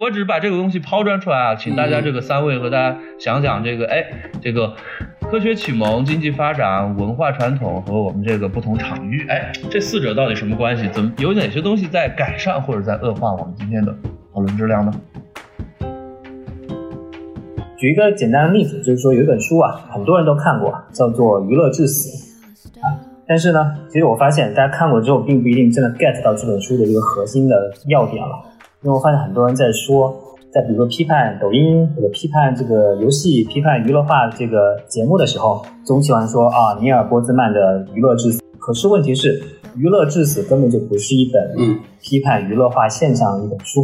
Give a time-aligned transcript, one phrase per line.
[0.00, 4.06] 我只是把这个东西抛砖出来啊，请大家这个三位和大家想想这个，哎，
[4.40, 4.72] 这个
[5.28, 10.88] 科学启蒙、经济发展、文化传统和我们这个不同场域，哎，这四者到底什么关系？
[10.92, 13.92] 怎么有哪些东西在改善或者在恶化我们今天的
[14.32, 14.92] 讨论质量呢？
[17.76, 22.38] 举一个简单的例子，就是说有一本书啊，很多人都看过，叫做《娱乐至死》
[22.86, 28.44] 啊，但是呢，其实我发现大家看过之后，并不一定真的 get 到这本书的一个核心的要点了。
[28.82, 30.16] 因为我发现很多人在说，
[30.52, 38.38] 在比如说批判抖音或者批判这个游戏、批判娱乐化这个节目的时候，总喜欢说啊，尼尔波兹曼的《娱乐至死》。
[38.60, 39.40] 可是问题是，
[39.74, 41.56] 《娱乐至死》根本就不是一本
[42.00, 43.82] 批判娱乐化现象的一本书。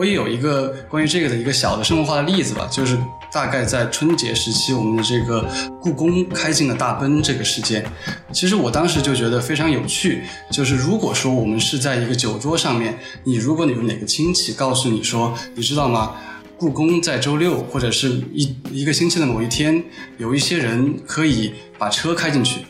[0.00, 2.98] 我也有一个关于这个的一个小的生活化的例子吧，就是
[3.30, 5.46] 大概在春节时期，我们的这个
[5.78, 7.84] 故宫开进了大奔这个事件，
[8.32, 10.22] 其实我当时就觉得非常有趣。
[10.50, 16.14] 就是如果说我们是在一个酒桌上面，你如果你有哪个亲戚告诉你说，你知道吗？
[16.56, 19.84] 故宫在周六或者是一一个星期的某一天，
[20.16, 22.60] 有一些人可以把车开进去，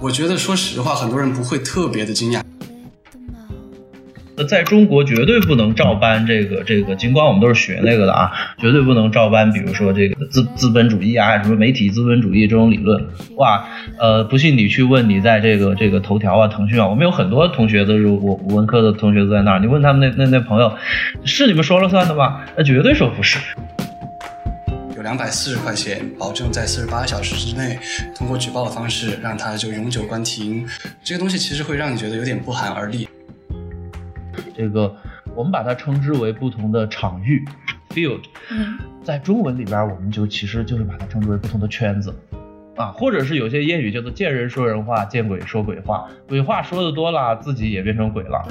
[0.00, 2.42] 我觉得说实话，很多人不会特别的惊讶。
[4.44, 9.52] 在中国绝对不能照搬这个这个，尽管我们都是学那个的啊，绝对不能照搬。
[9.52, 13.04] 比如说这个资资本主义啊，什么媒体资本主义这种理论，
[13.36, 13.64] 哇，
[13.98, 20.72] 呃，不信你去问你在这个这个头条啊、腾讯啊，我们有很多同学都是我文科的同学都在那儿，你问他们那那那朋友，
[21.24, 22.40] 是你们说了算的吗？
[22.56, 23.38] 那绝对说不是。
[24.96, 27.78] 有两百四十块钱，保证在四十八小时之内，
[28.14, 30.66] 通过举报的方式让他就永久关停，
[31.02, 33.08] 这个东西其实会让你觉得有点不寒而栗。
[34.60, 34.94] 这个
[35.34, 37.42] 我们把它称之为不同的场域
[37.88, 38.20] ，field。
[38.50, 42.14] 嗯，在中文里边，我们就其实就是把它称之为不同的圈子，
[42.76, 48.46] 啊，或者是有些谚语叫做见人说人话，见鬼说鬼话，鬼话说的多了，自己也变成鬼了。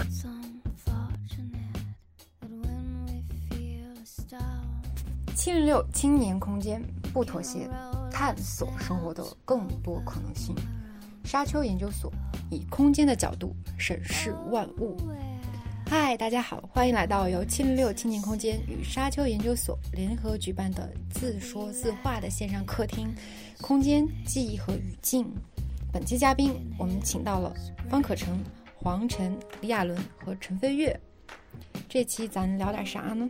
[5.36, 6.82] 七零六青年空间
[7.14, 7.70] 不妥协，
[8.12, 10.56] 探索生活的更多可能性。
[11.24, 12.12] 沙丘研究所
[12.50, 14.98] 以空间的角度审视万物。
[15.89, 23.07] 嗨，大家好，欢迎来到由七零六青年空间与沙丘研究所联合举办的自说自话的线上客厅
[23.59, 25.25] 《空间记忆和语境》。
[25.91, 27.51] 本期嘉宾，我们请到了
[27.89, 28.39] 方可成、
[28.75, 30.97] 黄晨、李亚伦和陈飞跃。
[31.89, 33.27] 这期咱聊点啥呢？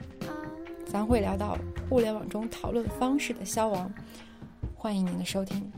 [0.86, 1.58] 咱会聊到
[1.90, 3.90] 互联网中讨论方式的消亡。
[4.76, 5.72] 欢迎您的收听。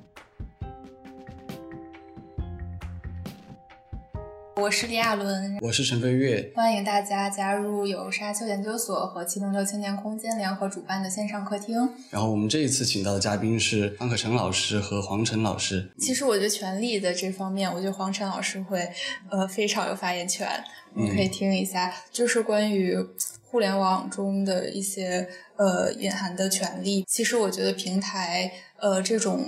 [4.61, 11.75] 我是李亚伦，我是陈飞跃，欢迎大家加入由沙丘研究所和七零六青年空间联合主办的线上客厅。
[12.11, 15.89] 然后我们这一次请到的嘉宾是方可成老师和黄晨老师。
[15.97, 18.87] 其实我觉得权力的这方面，我觉得黄晨老师会
[19.31, 20.47] 呃非常有发言权，
[20.93, 22.95] 你可以听一下，就是关于
[23.43, 27.03] 互联网中的一些呃隐含的权利。
[27.07, 29.43] 其实我觉得平台呃这种。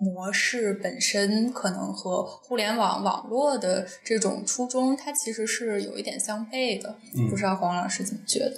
[0.00, 6.96] 模式本身可能和互联网网络的这种初衷，它其实是有一点相悖的。
[7.28, 8.52] 不知道黄老师怎么觉得？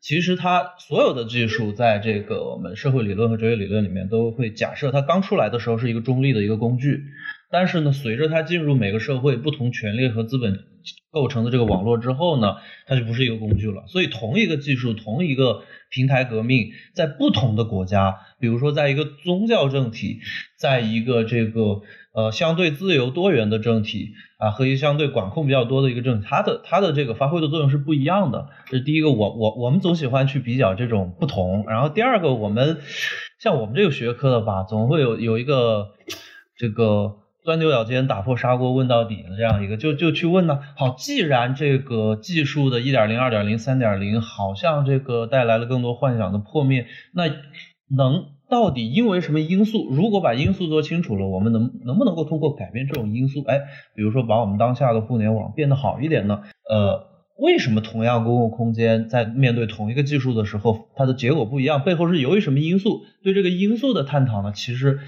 [0.00, 7.02] 其实它所有的技术，在这个我们社会理论和哲学理论里面，都会假设它刚出来的时候是一个中立的一个工具。
[7.50, 10.64] 但是呢，随着它进入每个社会不同权力和资本
[11.10, 13.84] 构成的这个网络之后呢，它就不是一个工具了。
[13.86, 20.20] 所以，同一个技术，同一个平台革命，在不同的国家，比如说在一个宗教政体，
[20.58, 21.80] 在一个这个
[22.12, 28.50] 呃相对自由多元的政体啊，和一个相对管控比较多的一个政体，它的它的这个发挥的作用是不一样的。
[28.66, 31.64] 这是第一个，我我我们总喜欢去比较这种不同。
[31.66, 32.78] 然后第二个，我们
[33.38, 35.92] 像我们这个学科的吧，总会有有一个
[36.54, 37.20] 这个。
[37.48, 40.58] 钻牛角尖，打破砂锅问到底的这样一个，就就去问呢。
[40.76, 47.24] 好，既然这个技术的一点零、二点零、三点零，好像这个带来了更多幻想的破灭，那
[47.96, 49.88] 能到底因为什么因素？
[49.90, 53.62] 如果把因素做清楚了，我们能能不能够通过改变这种因素，哎，
[53.94, 56.42] 比如说把我们当下的互联网变得好一点呢？
[56.68, 57.06] 呃，
[57.38, 61.82] 为什么同样公共空间在面对同一个技术的时候，它的结果不一样？
[61.82, 63.00] 背后是由于什么因素？
[63.24, 64.98] 对这个因素的探讨呢，其实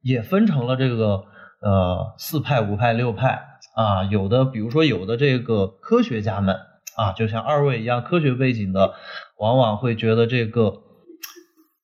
[0.00, 1.24] 也分成了这个。
[1.60, 3.42] 呃，四派、五派、六派
[3.74, 6.56] 啊，有的，比如说有的这个科学家们
[6.96, 8.94] 啊，就像二位一样，科学背景的，
[9.38, 10.82] 往往会觉得这个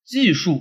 [0.05, 0.61] 技术，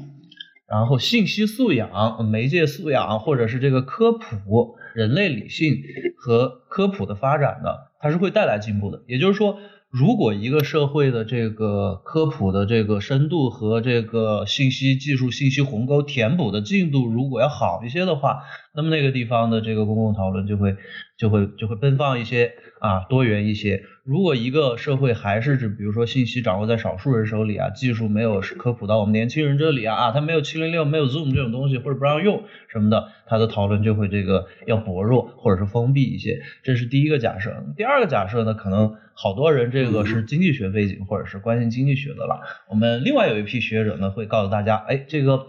[0.68, 5.76] 然后信息素养、媒介素养，或者是这个科普、人类理性
[6.18, 7.70] 和科普的发展呢，
[8.00, 9.04] 它是会带来进步的。
[9.08, 9.60] 也就是说。
[9.94, 18.40] 如果一个社会的这个科普的这个深度和这个信息技术信息鸿沟填补的进度如果要好一些的话，
[18.74, 20.76] 那么那个地方的这个公共讨论就会
[21.16, 22.54] 就会就会奔放一些。
[22.84, 23.82] 啊，多元一些。
[24.04, 36.42] 如果一个社会还是指，比如说信息掌握在少数人手里啊，技术没有科普到我们年轻人这里啊，啊，他没有七零六，没有 Zoom 这种东西，或者不让用什么的，他的讨论就会这个要薄弱或者是封闭一些。
[36.62, 37.56] 这是第一个假设。
[37.78, 42.42] 第二个假设呢，可能好多人这个是经济学背景或者是关心经济学的了。
[42.70, 45.48] 我们另外有一批学者呢，会告诉大家，哎，这个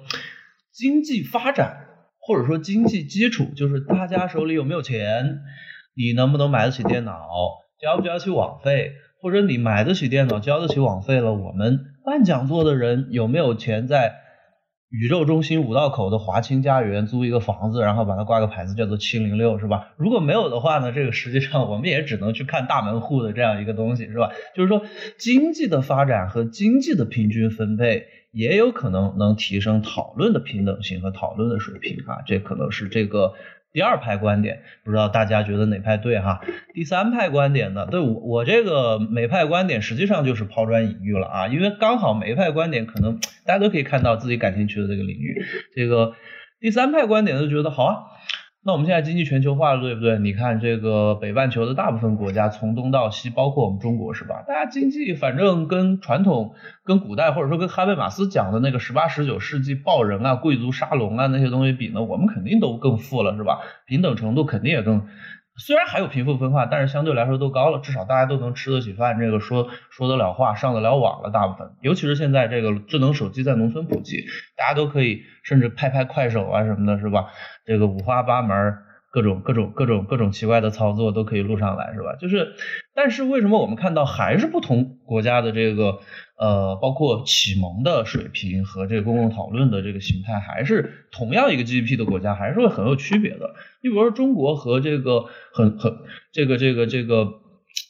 [0.72, 1.80] 经济发展。
[2.26, 5.40] 或者说经济基础就是大家手里有没有钱，
[5.96, 7.28] 你能不能买得起电脑，
[7.80, 8.92] 交不交得起网费，
[9.22, 14.16] 或者你买得起电脑，交得起网费了，我们办讲座的人有没有钱在
[14.90, 19.94] 宇宙中心五道口的华清家园租一个房子，然后把它挂个牌子叫做七零六，是吧？
[19.96, 24.30] 如果没有的话呢，这个实际上我们也只能去看大门户的这样一个东西，是吧？
[24.54, 24.82] 就是说
[25.18, 28.06] 经济的发展和经济的平均分配。
[28.34, 33.34] 也有可能能提升讨论的平等性和讨论的水平啊，这可能是这个
[33.74, 36.40] 第二派观点，不知道大家觉得哪派对哈？
[36.72, 37.86] 第三派观点呢？
[37.90, 45.44] 对我我这个每派观点实际上就是抛砖引玉了啊，因为刚好每派观点可能大家都可以看到自己感兴趣的这个领域，
[45.74, 46.14] 这个
[46.60, 47.96] 第三派观点就觉得好啊。
[48.66, 50.18] 那我们现在经济全球化了，对不对？
[50.18, 54.42] 你看这个北半球的大部分国家，从东到西，包括我们中国，是吧？
[54.48, 63.60] 大家经济反正跟传统、跟古代或者说跟哈贝马斯讲的那个十八、十九世纪暴人啊、贵族沙龙啊那些东西比呢，我们肯定都更富了，是吧？
[63.84, 65.02] 平等程度肯定也更。
[65.56, 71.30] 虽然还有贫富分化，但是相对来说都高了，至少大家都能吃得起饭，这个说说得了话，上得了网了。
[71.30, 74.24] 大部分，尤其是现在这个智能手机在农村普及，
[74.56, 77.26] 大家都可以甚至拍拍快手啊什么的，是吧？
[77.64, 78.74] 这个五花八门，
[79.10, 82.16] 各种各种各种各种奇怪的操作都可以录上来，是吧？
[82.20, 82.54] 就是，
[82.94, 86.00] 但是为什么我们看到还是不同国家的这个？
[86.36, 93.54] 呃，包括启蒙的水平和这个公共讨论的这个形态，还是同样一个 GDP 的国家，还是会很有区别的。
[93.82, 95.92] 你比如说中国和这个很很
[96.32, 97.28] 这个这个这个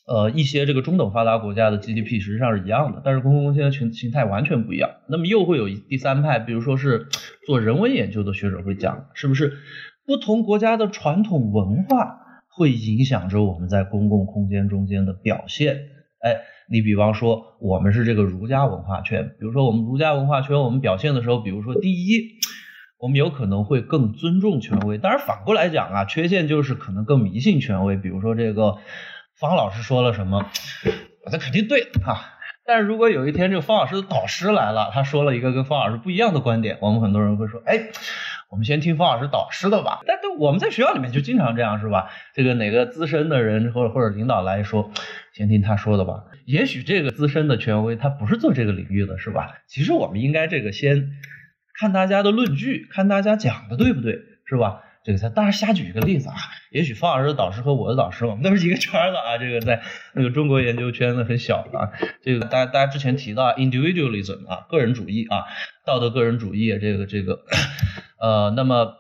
[0.06, 4.90] 呃一些这个中等发达国家的 GDP 实际上是一样的，但是公共空间的形形态完全不一样。
[5.08, 7.08] 那么又会有第三派，比如说是
[7.47, 9.56] 做人文研究的学者会讲，是不是
[10.06, 12.19] 不同国家的传统文化
[12.50, 15.76] 会影响着我们在公共空间中间的表现？
[16.20, 16.43] 哎。
[16.70, 22.38] 你比方说，我们是这个儒家文化圈，比如说我们儒家文化圈，我们表现的时候，比如说第一，
[22.99, 28.76] 我们有可能会更尊重权威，当然反过来讲啊，缺陷就是可能更迷信权威，比如说这个
[29.38, 30.46] 方老师说了什么，
[31.31, 32.32] 这肯定对啊。
[32.66, 37.78] 但是如果有一天这个方老师的导师来了，他说了一个跟方老师不一样的观点，我们很多人会说，哎，
[38.50, 40.00] 我们先听方老师导师的吧。
[40.06, 42.08] 但对我们在学校里面就经常这样，是吧？
[42.32, 44.90] 这个哪个资深的人或者或者领导来说，
[45.34, 46.25] 先听他说的吧。
[46.46, 49.62] 也许这个资深的权威他不是做这个领域的，是吧？
[49.67, 51.11] 其实我们应该这个先
[51.79, 54.82] 看大家的论据，看大家讲的对不对，是吧？
[55.05, 56.35] 这个，他当然瞎举一个例子啊。
[56.70, 59.38] 也许方老师的导师和我的导师，我们都是一个圈的啊。
[59.38, 59.82] 这个在
[60.14, 61.93] 那个中国研究圈子很小啊。
[62.23, 65.44] 这个大家大家之前提到 individualism 啊，个人主义啊，
[65.87, 67.40] 道德个人主义这个这个，
[68.20, 68.94] 呃，那么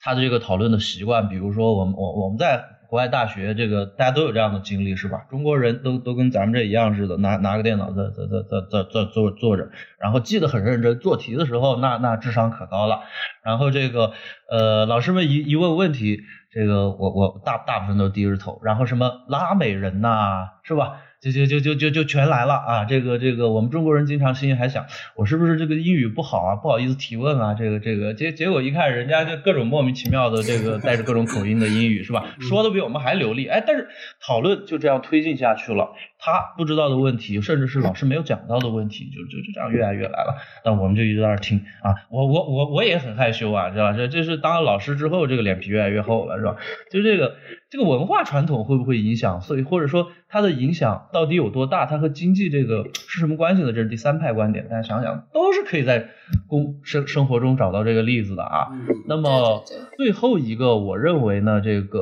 [0.00, 2.77] 他的这个讨论的习惯，比如说我们我我们在。
[2.88, 5.26] 国外大学这个大家都有这样的经历是吧？
[5.28, 9.68] 中国人都都跟咱们这一样似的，拿拿个电脑在在在在在在坐坐着，
[10.00, 13.00] 然后记得很认真，做题的时候那那智商可高了。
[13.44, 14.12] 然后这个
[14.50, 16.20] 呃老师们一一问问题，
[16.50, 18.58] 这个我我大大部分都低着头。
[18.64, 21.02] 然后什么拉美人呐，是吧？
[21.20, 22.84] 就就就就就就全来了啊！
[22.84, 24.86] 这个这个，我们中国人经常心里还想，
[25.16, 26.54] 我是不是这个英语不好啊？
[26.54, 27.54] 不好意思提问啊！
[27.54, 32.36] 这个这个结结果一看，人家就各种莫名其妙的这个带着各种口音的英语是吧？
[32.40, 33.60] 说的比我们还流利哎！
[33.66, 33.88] 但是
[34.20, 40.36] 讨论就这样推进下去了，他不知道的问题，甚至是老师没有讲到的问题，就就就这样越来越来了。
[40.64, 43.96] 那我们就一直在那听啊，我我我我也很害羞啊，知道吧？
[43.96, 46.56] 这这是当了老师之后，这个脸皮越来越厚了，是吧？
[46.90, 47.36] 就这个
[47.70, 49.40] 这个文化传统会不会影响？
[49.40, 51.08] 所以或者说它的影响。
[51.12, 51.86] 到底有多大？
[51.86, 53.72] 它和经济这个是什么关系呢？
[53.72, 56.08] 这是第三派观点，大家想想，都是可以在
[56.46, 58.68] 工生生活中找到这个例子的啊。
[59.06, 59.62] 那么
[59.96, 62.00] 最后一个，我认为呢，这个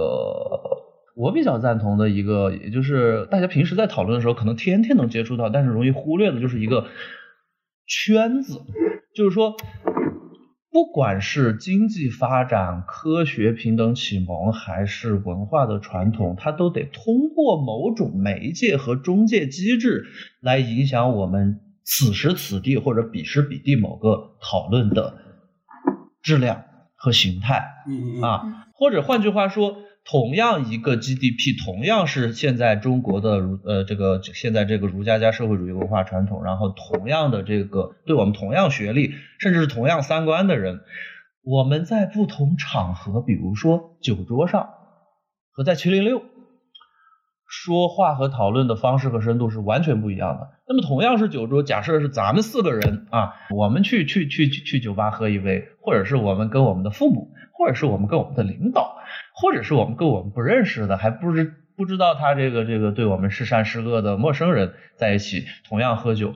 [1.17, 6.87] 我比较赞同的一个，也就是大家平时在讨论的时候，可能天天能接触到，但是容易忽略的，就是一个
[7.87, 8.61] 圈子，
[9.15, 9.57] 就是说。
[10.69, 20.05] 不管是经济发展、科学平等启蒙，还是文化的传统，它都得通过某种媒介和中介机制
[20.43, 25.17] 来影响我们此时此地或者彼时彼地某个讨论的
[26.21, 26.63] 质量
[26.95, 27.65] 和形态
[28.23, 29.79] 啊，或者换句话说。
[30.09, 40.81] 同样一个 GDP，同样是现在中国的儒呃这个现在这个儒家加社会主义文化传统，然后同样的这个对我们同样学历甚至是同样三观的人，
[41.43, 44.71] 我们在不同场合，比如说酒桌上
[45.51, 46.23] 和在七零六。
[47.49, 50.49] 说话和讨论的方式和深度是完全不一样的。
[50.67, 58.97] 那么同样是酒桌，假设是咱们四个人啊，我们去去去去去酒吧喝一杯，或者是我们跟我们的父母，或者是我们跟我们的领导，
[59.41, 66.35] 或者是我们跟我们不认识的，还不知不知道他这个这个对我们是善是恶的陌生人在一起同样喝酒，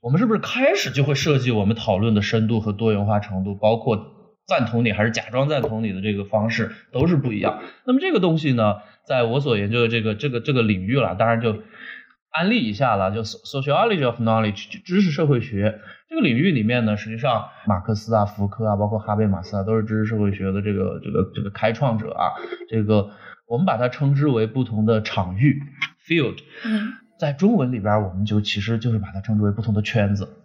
[0.00, 4.16] 我们是不是开始就会设计我们讨论的深度和多元化程度，包括
[4.46, 7.62] 赞同你还是假装赞同你的这个方式都是不一样。
[7.86, 8.78] 那么这个东西呢？
[9.06, 11.62] 在我所研究的这个这个这个领域了，当然就
[12.30, 15.80] 安利一下了，就 sociology of knowledge 就知识社会学
[16.10, 22.34] 这个领域里面呢，实际上马克思啊、福柯啊，包括哈贝马斯啊，都是知识社会学的这个这个这个开创者啊。
[22.68, 23.10] 这个
[23.46, 25.62] 我们把它称之为不同的场域
[26.04, 26.38] field，
[27.16, 30.36] 在中文里边，我们就其实就是把它称之为不同的圈子。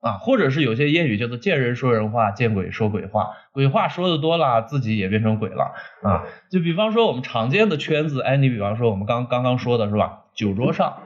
[0.00, 5.70] 啊，或者是有些谚语叫做见人说人话，见鬼说鬼话，鬼话说的多了，自己也变成鬼了
[6.02, 6.24] 啊。
[6.50, 10.24] 就比方说我们常见的圈子，哎，你比方说我们刚刚刚说的是吧？
[10.34, 10.96] 酒桌上，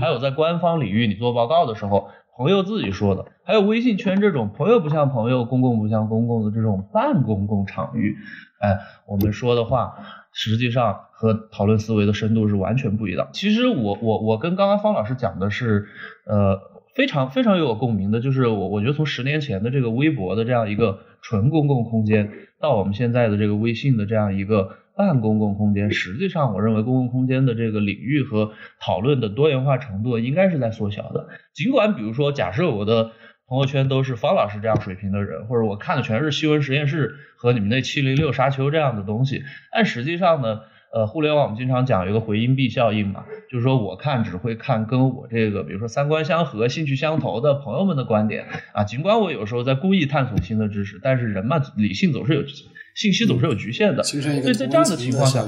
[0.00, 8.16] 还有在官方领域你做报告的时候，朋友自己说的，还有微信圈这种朋友不像朋友，公共不像公共的这种半公共场域，
[8.60, 9.94] 哎，我们说的话
[10.32, 13.28] 实际上和讨论思维的深度是完全不一样。
[13.32, 15.86] 其实我我我跟刚刚方老师讲的是，
[16.26, 16.76] 呃。
[16.96, 31.28] 非常非常有共鸣的，就是我我觉得从十年前的这个微博的这样一个纯公共空间，到我们现在的这个微信的这样一个半公共空间，实际上我认为公共空间的这个领域和讨论的多元化程度应该是在缩小的。
[31.52, 33.12] 尽管比如说，假设我的
[33.46, 40.60] 朋友圈都是方老师这样水平的人，或者我看的全是新闻实验室和你们那七零六沙丘这样的东西，但实际上呢？
[40.94, 48.84] 呃，互联网我们经常讲一个回音壁效应嘛，就是说我看只会看跟我这个，比如说三观相合、兴趣相投的朋友们的观点啊。
[48.84, 52.44] 尽管我有时候在故意探索新的知识，但是人嘛，理性总是有
[52.96, 54.02] 信息总是有局限的。
[54.02, 55.44] 所以在这样的情况下，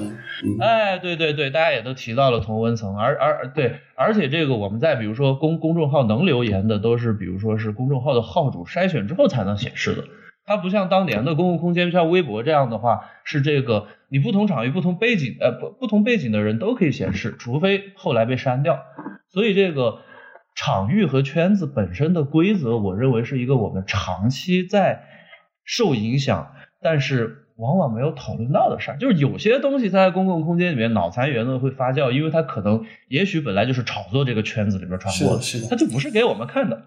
[0.60, 10.04] 哎，对对对，大家也都提到了同温层，而而对，而且这个我们在比如说公公众号能留言的，都是比如说是公众号的号主筛选之后才能显示的。
[10.44, 18.78] 它不像当年的公共空间，像微博这样的话，是这个你不同场域、不同背景，呃不不同背景的人都可以显示，除非后来被删掉。
[19.30, 19.98] 所以这个
[20.56, 25.02] 场域和圈子本身的规则，我认为是一个我们长期在
[25.64, 28.98] 受影响，但是往往没有讨论到的事儿。
[28.98, 36.82] 就是有些东西它在公共空间里面脑残言论会发酵，因为它可能也许本来就是炒作这个圈子里边传播的，是的，它就不是给我们看的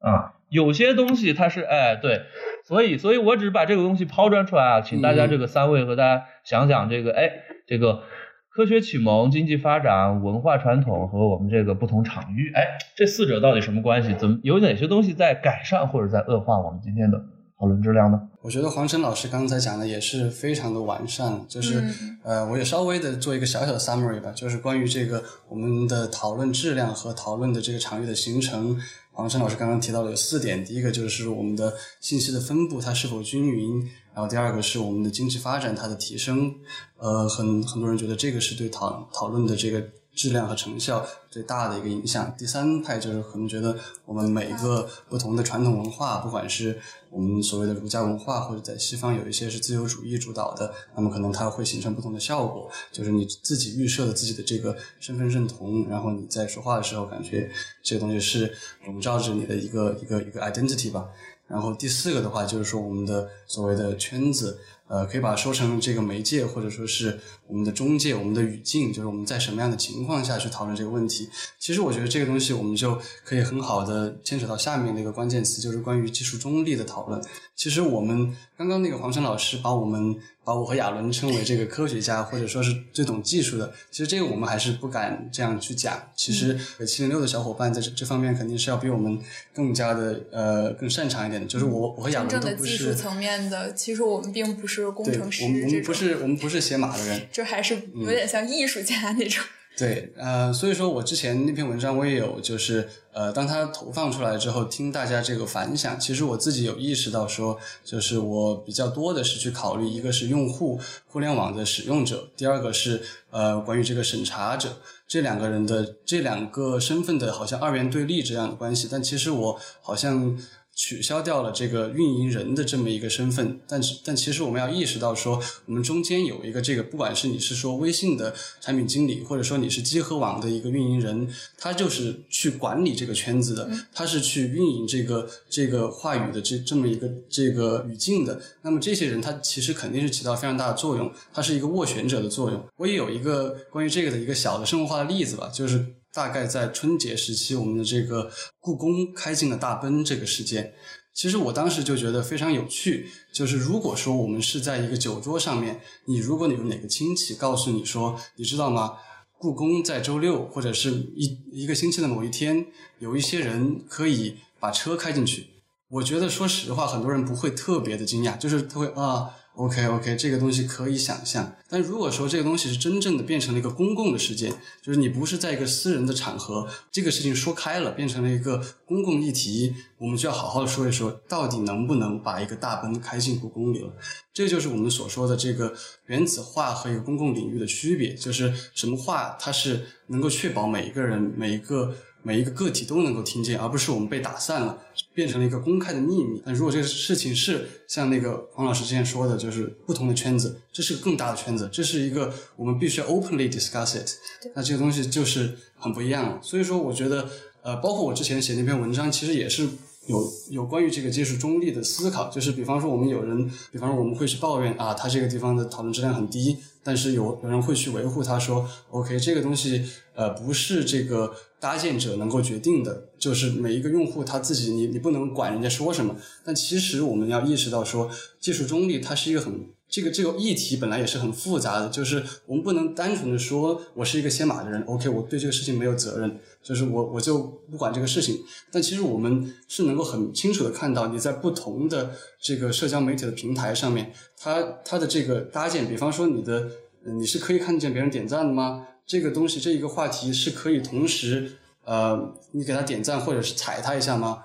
[0.00, 0.34] 啊。
[0.48, 2.22] 有些东西它是哎对。
[2.64, 7.30] 所以，所以我只是把这个东西抛砖出来啊，请大家这个三位和大家想想这个，哎，
[7.64, 8.02] 这个
[8.50, 14.14] 科学启蒙、经济发展、文化传统和我们这个不同场域，哎，这四者到底什么关系？
[14.14, 17.24] 怎么有哪些东西在改善或者在恶化我们今天的
[17.58, 18.20] 讨论质量呢？
[18.42, 21.82] 我觉得黄晨老师刚才讲的也是非常的完善，就是
[22.22, 28.78] 呃，我也稍微的做一个小小的 summary 吧，就是关于这个我们的讨论质量和讨论的这个场域的形成。
[29.12, 33.80] 黄晨老师刚刚提到了有四点，第一个就是我们的信息的分布它是否均匀，
[34.14, 36.54] 然后第二个是我们的经济发展它的提升，
[36.98, 39.82] 呃，很很多人觉得这个是对讨讨论的这个。
[40.16, 42.34] 质量和成效最大的一个影响。
[42.36, 46.80] 第三派就是可能觉得我们每一个不同的传统文化，不管是
[47.10, 52.70] 我们所谓的儒家文化，或者在西方有一些是自由主义主导的，那么可能它会形成不同的效果。
[52.90, 57.50] 就是你自己预设的自己的这个身份认同，然后你在说话的时候，感觉
[57.82, 58.52] 这个东西是
[58.86, 61.06] 笼罩着你的一个一个一个 identity 吧。
[61.46, 64.58] 然后第四个的话，就是说我们的所谓的圈子。
[64.88, 71.28] 呃，可以把它说成这个媒介，或者说是我们的中介，我们的语境，就是我们在什么样的情况下去讨论这个问题。
[71.58, 77.20] 其实我觉得这个东西，我们就可以很好的牵扯到下面的一个关键词，就是关于技术中立的讨论。
[77.54, 80.16] 其实我们刚刚那个黄晨老师把我们
[80.46, 83.74] 把我和亚伦称为这个科学家，或者说是最懂技术的。
[83.90, 86.00] 其实这个我们还是不敢这样去讲。
[86.14, 89.18] 其实七零六的小伙伴在这这方面肯定是要比我们
[89.52, 91.48] 更加的呃更擅长一点的。
[91.48, 99.42] 就是我我和亚伦都不是技术层面的，其实我们并不是工程师，我们我们不是我们不是写码的人，这还是有点像艺术家那种。
[99.78, 120.38] 对，呃，所以说我之前那篇文章我也有，就是呃，当它投放出来之后，听大家这个反响，其实我自己有意识到说，就是我比较多的是去考虑，一个是用户互联网的使用者，第二个是呃关于这个审查者这两个人的这两个身份的好像二元对立这样的关系，但其实我好像。
[120.76, 138.38] 取消掉了这个运营人的这么一个身份，但是但其实我们要意识到说，我们中间有一个这个，不管是你是说微信的产品经理，或者说你是集合网的一个运营人，他就是去管理这个圈子的，他是去运营这个这个话语的这这么一个这个语境的。
[138.60, 142.62] 那么这些人他其实肯定是起到非常大的作用，他是一个斡旋者的作用。
[142.76, 145.82] 我也有一个关于这个的一个小的生活化的例子吧，就是。
[146.16, 150.72] 大概在春节时期，我们的这个故宫开进了大奔这个事件，
[151.12, 153.10] 其实我当时就觉得非常有趣。
[153.34, 158.94] 就是如果说我们是在一个酒桌上面，你如果你有哪个亲戚告诉你说，你知道吗？
[159.36, 162.66] 故宫在周六或者是一一个星期的某一天，
[162.98, 165.48] 有一些人可以把车开进去。
[165.90, 169.36] 我觉得说实话，很多人不会特别的惊讶，就是他会啊。
[169.56, 183.90] OK OK，这个东西可以想象，但如果说这个东西是真正的变成了一个公共的事件，就是你不是在一个私人的场合，这个事情说开了，变成了一个公共议题，我们就要好好的说一说，到底能不能把一个大奔开进故宫里了？
[184.34, 185.72] 这就是我们所说的这个
[186.04, 191.94] 原子化和一个公共领域的区别，就是什么话它是能够确保每一个人每一个。
[192.26, 194.76] 每一个个体都能够听见，而不是我们被打散了，
[195.14, 196.42] 变成了一个公开的秘密。
[196.44, 204.10] 但如果这个事情是像那个黄老师之前说的，就是不同的圈子，这是个更大的圈子，这是一个我们必须要 openly discuss it。
[204.56, 206.40] 那这个东西就是很不一样了。
[206.42, 207.28] 所以说，我觉得，
[207.62, 209.68] 呃，包括我之前写那篇文章，其实也是
[210.06, 212.28] 有有关于这个技术中立的思考。
[212.30, 216.56] 就是比方说，我们有人，比方说我们会去抱怨啊，他这个地方的讨论质量很低。
[216.82, 219.84] 但是有有人会去维护他，说，OK，这个东西，
[220.14, 226.14] 呃，不是这个搭建者能够决定的，就是每一个用户他自己，你你不能管人家说什么。
[226.44, 228.08] 但其实我们要意识到，说
[228.38, 229.75] 技术中立，它是一个很。
[229.88, 237.38] 这个这个议题本来也是很复杂的，就是我们不能单纯的说我是一个先马的人，OK，我对这个事情没有责任，就是我我就
[237.70, 238.36] 不管这个事情。
[238.72, 246.68] 但其实我们是能够很清楚的看到，你在不同的这个社交媒体的平台上面，它它的这个搭建，比方说你的
[247.04, 248.88] 你是可以看见别人点赞的吗？
[249.06, 251.52] 这个东西这一个话题是可以同时
[251.84, 254.40] 呃你给他点赞或者是踩他一下吗？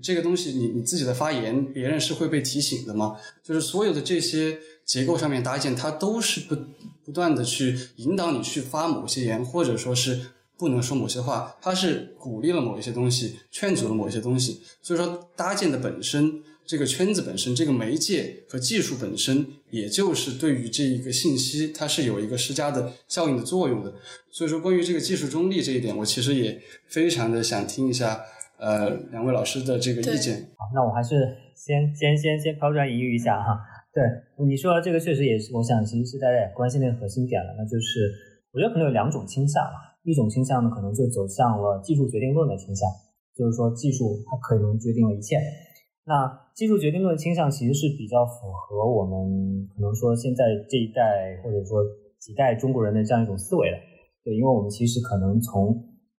[0.00, 3.16] 这个东西你你自己的发言，别人是会被提醒的吗？
[3.42, 4.56] 就是所有的这些。
[4.84, 6.56] 结构上面搭建，它都是不
[7.04, 10.20] 不断的去引导你去发某些言，或者说是
[10.56, 14.60] 不能说某些话，它是鼓励了某一些东西，劝阻了某一些东西。
[14.80, 23.92] 所以说，搭建的本身，这个圈子本身，这个媒介和技术本身，也就是对于这一个信息，它是有一个施加的效应的作用的。
[24.30, 28.20] 所以说，关于这个技术中立这一点，我其实也非常的想听一下，
[28.58, 30.50] 呃，两位老师的这个意见。
[30.56, 33.58] 好，那我还是先先先先抛砖引玉一下哈。
[33.94, 34.02] 对
[34.44, 38.10] 你说的这个确实也是，我想其实是大家也关心的核心点了，那就是
[38.50, 42.90] 我觉得可能有两种倾向吧，一种倾向呢可能就走向了技术决定论的倾向，
[43.38, 45.38] 就是说技术它可能决定了一切。
[46.04, 51.80] 那技术决定论倾向其实是比较符合我们可能说现在这一代或者说
[52.18, 53.76] 几代中国人的这样一种思维的。
[54.24, 55.72] 对，因为我们其实可能从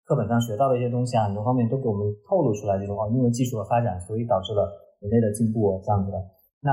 [0.05, 6.17] 课本上学到的一些东西啊，很多方面都给我们透露出来这种哦，因为技术的发展，所以导致了人类的进步这样子的。
[6.61, 6.71] 那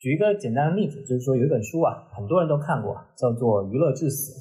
[0.00, 4.32] 举一个简单的例子，就是说有一本书啊，很多人都看过，叫做《娱乐至死》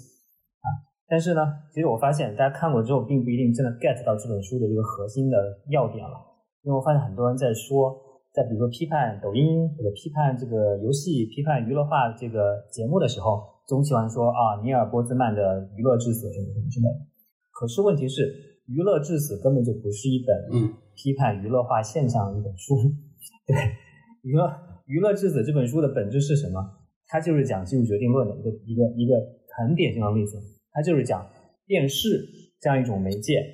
[0.64, 0.66] 啊。
[1.06, 1.44] 但是呢，
[1.74, 5.36] 其实我发现大家看过之后，并不一定真的 get 到这本书的这个核心的
[5.68, 6.16] 要点了。
[6.64, 7.92] 因为我发现很多人在说，
[8.32, 15.42] 在比如说批判抖音或者批判这个游戏、批判娱乐化这个节目的时候，总喜欢说啊，尼尔波兹曼的
[15.76, 16.88] 《娱乐至死》什么什么之类。
[17.52, 18.24] 可是问题是，
[18.72, 22.80] 《娱乐至死》根本就不是一本批判娱乐化现象的一本书，
[23.46, 23.58] 对
[24.24, 24.48] 娱乐。
[24.90, 26.60] 《娱乐至死》这本书的本质是什么？
[27.06, 29.14] 它就是讲技术决定论的一个一个一个
[29.56, 30.42] 很典型的例子。
[30.72, 31.30] 它就是讲
[31.68, 32.26] 电视
[32.60, 33.46] 这样一种媒介，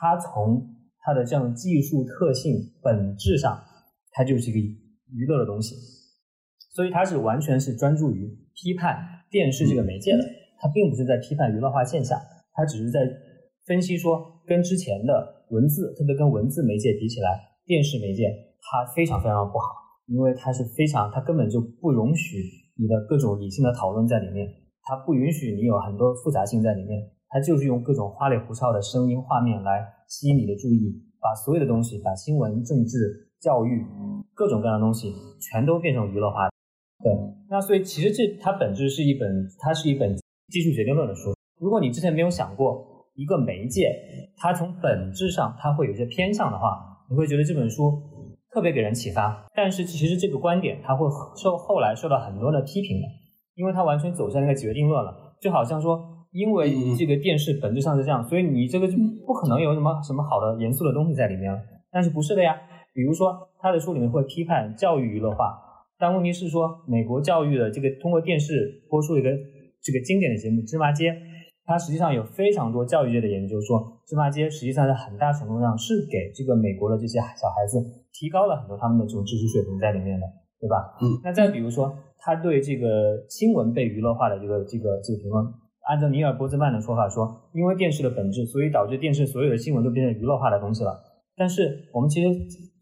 [0.00, 0.66] 它从
[0.98, 3.62] 它的这样技术特性本质上，
[4.10, 4.58] 它就是一个
[5.14, 5.76] 娱乐的东西。
[6.74, 8.98] 所以它是完全是专注于批判
[9.30, 10.24] 电视这个媒介的，
[10.58, 12.18] 它并不是在批判娱乐化现象，
[12.52, 12.98] 它只是在
[13.64, 18.26] 分析说，跟之前的文字，特别跟文字媒介比起来，电视媒介
[18.58, 19.66] 它非常非常不好。
[20.10, 22.42] 因为它是非常，它根本就不容许
[22.76, 24.44] 你的各种理性的讨论在里面，
[24.82, 33.86] 它不允许你有很多复杂性在里面，它就是用各种花里胡哨的声音、画面来吸引你的注意，把所有的东西，把新闻、政治、教育
[34.34, 36.48] 各种各样的东西全都变成娱乐化。
[37.04, 37.12] 对，
[37.48, 40.12] 那所以其实这它本质是一本，它是一本
[40.48, 41.32] 技术决定论的书。
[41.60, 43.92] 如果你之前没有想过一个媒介，
[44.36, 48.09] 它从本质上它会有些偏向的话，你会觉得这本书。
[48.52, 53.06] 特别给人启发，但是其实这个观点它会受后来受到很多的批评的，
[53.54, 56.00] 因为它完全走向一个决定论了，就好像说，
[56.32, 61.58] 因为这个电视本质上是这样，所以你这个就不可能有什么什么好的严肃的东西在里面了。
[61.92, 62.56] 但是不是的呀？
[62.92, 65.54] 比如说他的书里面会批判教育娱乐化，
[65.96, 69.30] 但问题是说美国教育的这个通过电视播出一个
[69.80, 71.12] 这个经典的节目《芝麻街》，
[71.70, 77.78] 它实际上有非常多教育界的研究说，《芝麻街》实际上在很大程度上是给这个美国的这些小孩子
[78.12, 80.26] 提高了很多他们的这种知识水平在里面的，
[80.58, 80.98] 对吧？
[81.00, 81.22] 嗯。
[81.22, 85.46] 那再比如说，他对这个新闻被娱乐化的这个这个这个评论。
[85.86, 90.98] 按照尼尔波兹曼的说法说，因为电视的本质，所以导致电视所有的新闻都变成娱乐化的东西了。
[91.36, 92.28] 但是我们其实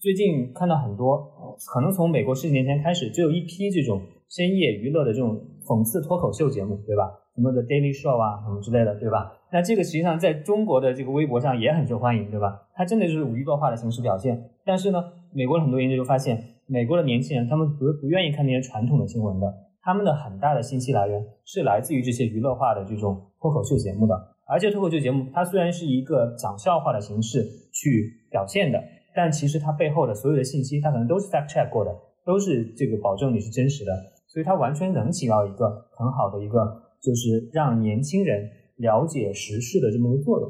[0.00, 1.28] 最近看到很多，
[1.74, 7.10] 可能从美国十几年前开始，就有一批这种深夜娱乐的这种讽刺脱口秀节目，对吧？
[7.34, 9.32] 什么的 Daily Show 啊，什么之类的，对吧？
[9.52, 12.68] 那这个实际上在中国的这个微博上也很受欢迎，对吧？
[12.74, 14.50] 它真的就是娱乐化的形式表现。
[14.64, 19.46] 但是呢，美国的很多研究就发现，美国的年轻人他们不不愿意看那些传统的新闻的。
[19.80, 24.14] 他们的很大的信息来源是来自于这些娱乐化的这种脱口秀节目的，
[24.46, 28.82] 而且脱口秀节目它虽然是一个讲笑话的形式去表现的，
[29.14, 33.92] 但其实它背后的所有的信息，它可能都是 fact check 过的，都是这个保证你是真实的，
[34.38, 35.66] 所以它完全能起到一个
[35.98, 36.62] 很好的一个，
[37.02, 40.48] 就是让年轻人了解时事的这么一个作用。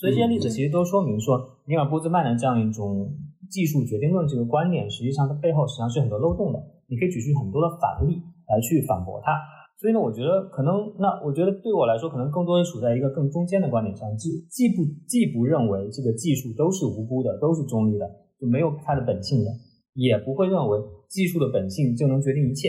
[0.00, 3.12] 所以这些例子其实都说明说，尼尔波兹曼的这样一种
[3.50, 8.22] 技术决定论这个观点，实际上它背后实际上是很多漏洞的，你可以举出很多的反例。
[8.46, 9.32] 来去反驳它，
[9.80, 18.04] 所以呢，我觉得可能，那我觉得对我来说，可能更多的处在一个更中间的观点上，既既不既不认为这个技术都是无辜的，都是中立的，
[18.38, 19.50] 就没有它的本性的，
[19.94, 22.68] 也不会认为技术的本性就能决定一切，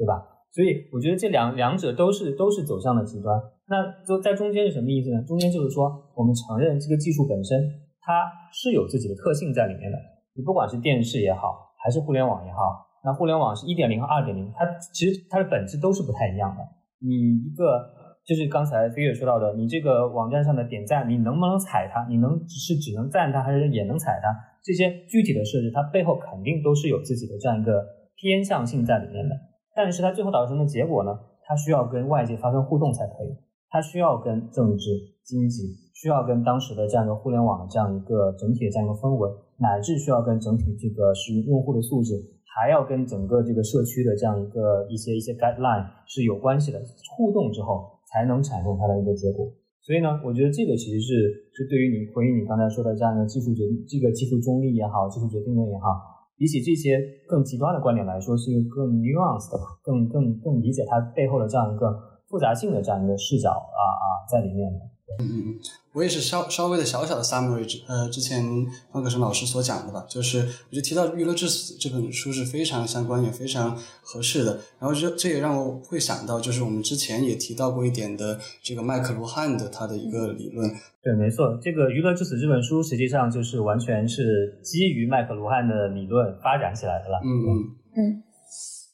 [0.00, 0.16] 对吧？
[0.48, 3.36] 所以我觉得这两两者都是都是走向了极端。
[3.68, 5.20] 那就在中间是什么意思呢？
[5.28, 7.60] 中间就是说，我们承认这个技术本身
[8.00, 9.98] 它是有自己的特性在里面的，
[10.34, 12.58] 你不管是电视也好，还是互联网也好。
[13.04, 16.64] 那互联网是一点零和二点零，它其实它的本质都是不太一样的。
[16.98, 17.14] 你
[17.46, 17.78] 一个
[18.26, 22.04] 就是刚才飞跃说到的，你这个网站上的点赞，你能不能踩它？
[22.08, 24.28] 你能是只能赞它，还是也能踩它？
[24.64, 27.86] 这些具体的设置，它背后肯定都是有自己的这样一个
[28.16, 29.34] 偏向性在里面的。
[29.74, 31.18] 但是它最后导致什么结果呢？
[31.44, 33.36] 它需要跟外界发生互动才可以，
[33.68, 34.90] 它需要跟政治、
[35.24, 42.14] 经济，需要跟当时的这样一个互联网的这样一个整体的这样一个氛围，乃至需要跟整体这个使用用户的素质。
[42.50, 46.82] 还要跟整个这个社区的这样一个一些一些 guideline 是有关系的，
[47.16, 49.46] 互动之后才能产生它的一个结果。
[49.80, 56.09] 所以呢，我觉得这个其实是是对于你回应你刚才说的这样的技术决，这个技术中立也好，技术决定论也好，
[56.40, 56.96] 比起这些
[57.28, 61.92] 更极端的观点来说，是一个更 nuanced 的、更更更理解它背后的这样一个
[62.30, 64.80] 复杂性的这样一个视角啊啊在里面的。
[65.18, 65.58] 嗯嗯嗯，
[65.92, 68.44] 我也是稍稍微的小小的 summary，呃，之前
[68.92, 70.38] 方可生老师所讲的吧，就是
[70.70, 80.70] 我就提到《娱乐至死》这本书是非常相关也非常合适的，然后这这也让我会想到，就是我们之前也提到过一点的这个麦克卢汉的他的一个理论。
[81.02, 87.20] 对，没错，这个《娱乐至死》这本书实际上就是完全是基于麦克卢汉的理论发展起来的了。
[87.24, 87.50] 嗯嗯
[87.96, 88.22] 嗯。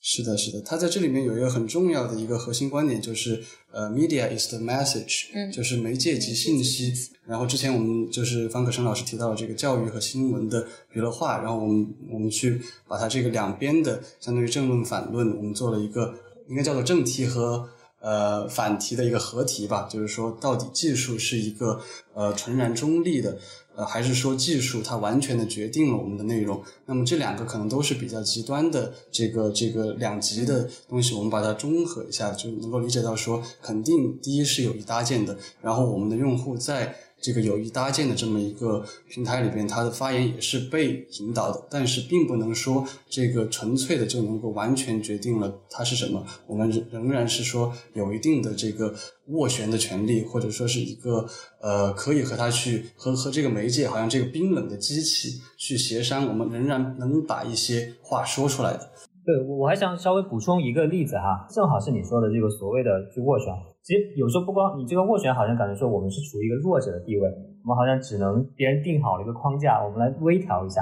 [0.09, 3.43] 是的，是的，他在这里面有一个很重要的一个核心观点，就是
[3.73, 6.95] 呃，media is the message，嗯，就是媒介及信息。
[7.27, 16.15] 然后之前我们就是方可生老师提到了这个教育和新闻的娱乐化，然后我们我们去把它这个两边的相当于正论反论，我们做了一个
[16.49, 17.69] 应该叫做正题和
[18.01, 21.81] 呃反题的一个合题吧，就是说到底技术是一个
[22.15, 23.37] 呃纯然中立的。
[23.77, 26.61] 呃，还是说技术它完全的决定了我们的内容？
[26.87, 36.97] 那么这两个可能都是比较极端的这个这个两极的东西，我们把它综合一下，就能够理解到说，肯定第一是有一搭建的，然后我们的用户在。
[37.21, 46.25] 这个有意搭建的这么一个平台里边，他的发言也是被引导的，但是并不能说这个纯粹的就能够完全决定了它是什么。
[46.47, 48.95] 我们仍仍然是说有一定的这个
[49.31, 51.27] 斡旋的权利，或者说是一个
[51.61, 58.91] 呃可以和他去和和这个媒介，好像这个冰冷的机器去协商，我们仍然能把一些话说出来的。
[59.27, 63.53] 对，我还想稍微补充一个例子哈，正好是你说的这个所谓的去斡旋。
[63.83, 67.27] 其实有时候不光你这个斡旋，好像感觉说我们是处于一个弱者的地位，
[67.67, 70.79] 我们好像只能别人定好了一个框架，我们来微调一下。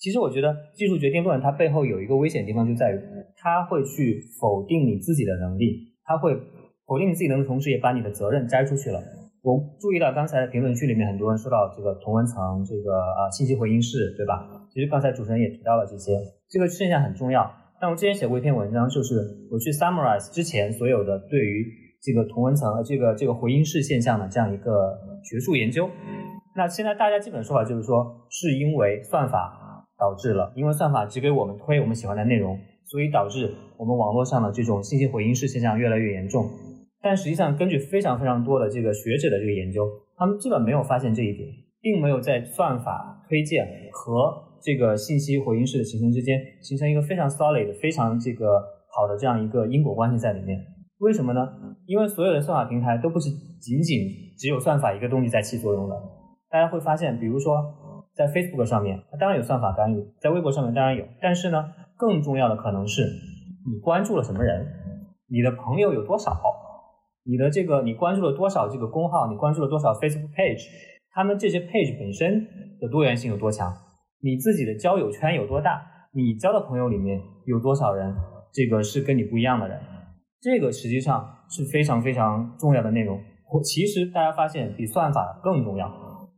[0.00, 2.98] 其实我觉得技术决定论它背后有一个危险地方，就在于
[3.36, 6.32] 它会去否定你自己的能力，它会
[6.88, 8.98] 否定你自己能力，同时也把你的责任摘出去了。
[9.44, 14.48] 我注意到刚才评论区里面很多人说到这个同文层，这个啊信息回音室，对吧？
[14.72, 16.16] 其实刚才主持人也提到了这些，
[16.48, 17.44] 这个现象很重要。
[17.82, 19.16] 但我之前写过一篇文章，就是
[19.50, 21.66] 我去 summarize 之前所有的对于
[22.00, 25.90] 这个同文层、这个这个回音式现象的这样一个学术研究。
[26.54, 36.48] 那现在大家基本说法就是说，是因为算法导致了，因为算法只给我们推我们喜欢的内容，所以导致我们网络上的这种信息回音式现象越来越严重。
[37.00, 39.84] 但实际上，根据非常非常多的这个学者的这个研究，
[40.16, 41.48] 他们基本没有发现这一点。
[41.82, 48.62] 并没有在算法推荐和这个信息回应式的形成之间形成一个非常 solid、非常这个
[48.94, 50.58] 好的这样一个因果关系在里面。
[50.98, 51.48] 为什么呢？
[51.86, 53.28] 因为所有的算法平台都不是
[53.60, 53.98] 仅仅
[54.38, 55.96] 只有算法一个东西在起作用的。
[56.48, 57.60] 大家会发现，比如说
[58.14, 61.64] 在 Facebook 上面，它当然有算法干预；在微博上面当然有，但是呢，
[61.96, 63.02] 更重要的可能是
[63.66, 64.64] 你关注了什么人，
[65.28, 66.40] 你的朋友有多少，
[67.24, 70.62] 你的这个你关注了多少这个公号，你关注了多少 Facebook page，
[71.10, 72.46] 他们这些 page 本身
[72.78, 73.74] 的多元性有多强，
[74.24, 75.82] 你自己的交友圈有多大，
[76.12, 78.14] 你交的朋友里面有多少人，
[78.52, 79.80] 这个是跟你不一样的人。
[80.40, 83.20] 这个实际上是非常非常重要的内容。
[83.52, 85.88] 我其实大家发现比算法更重要，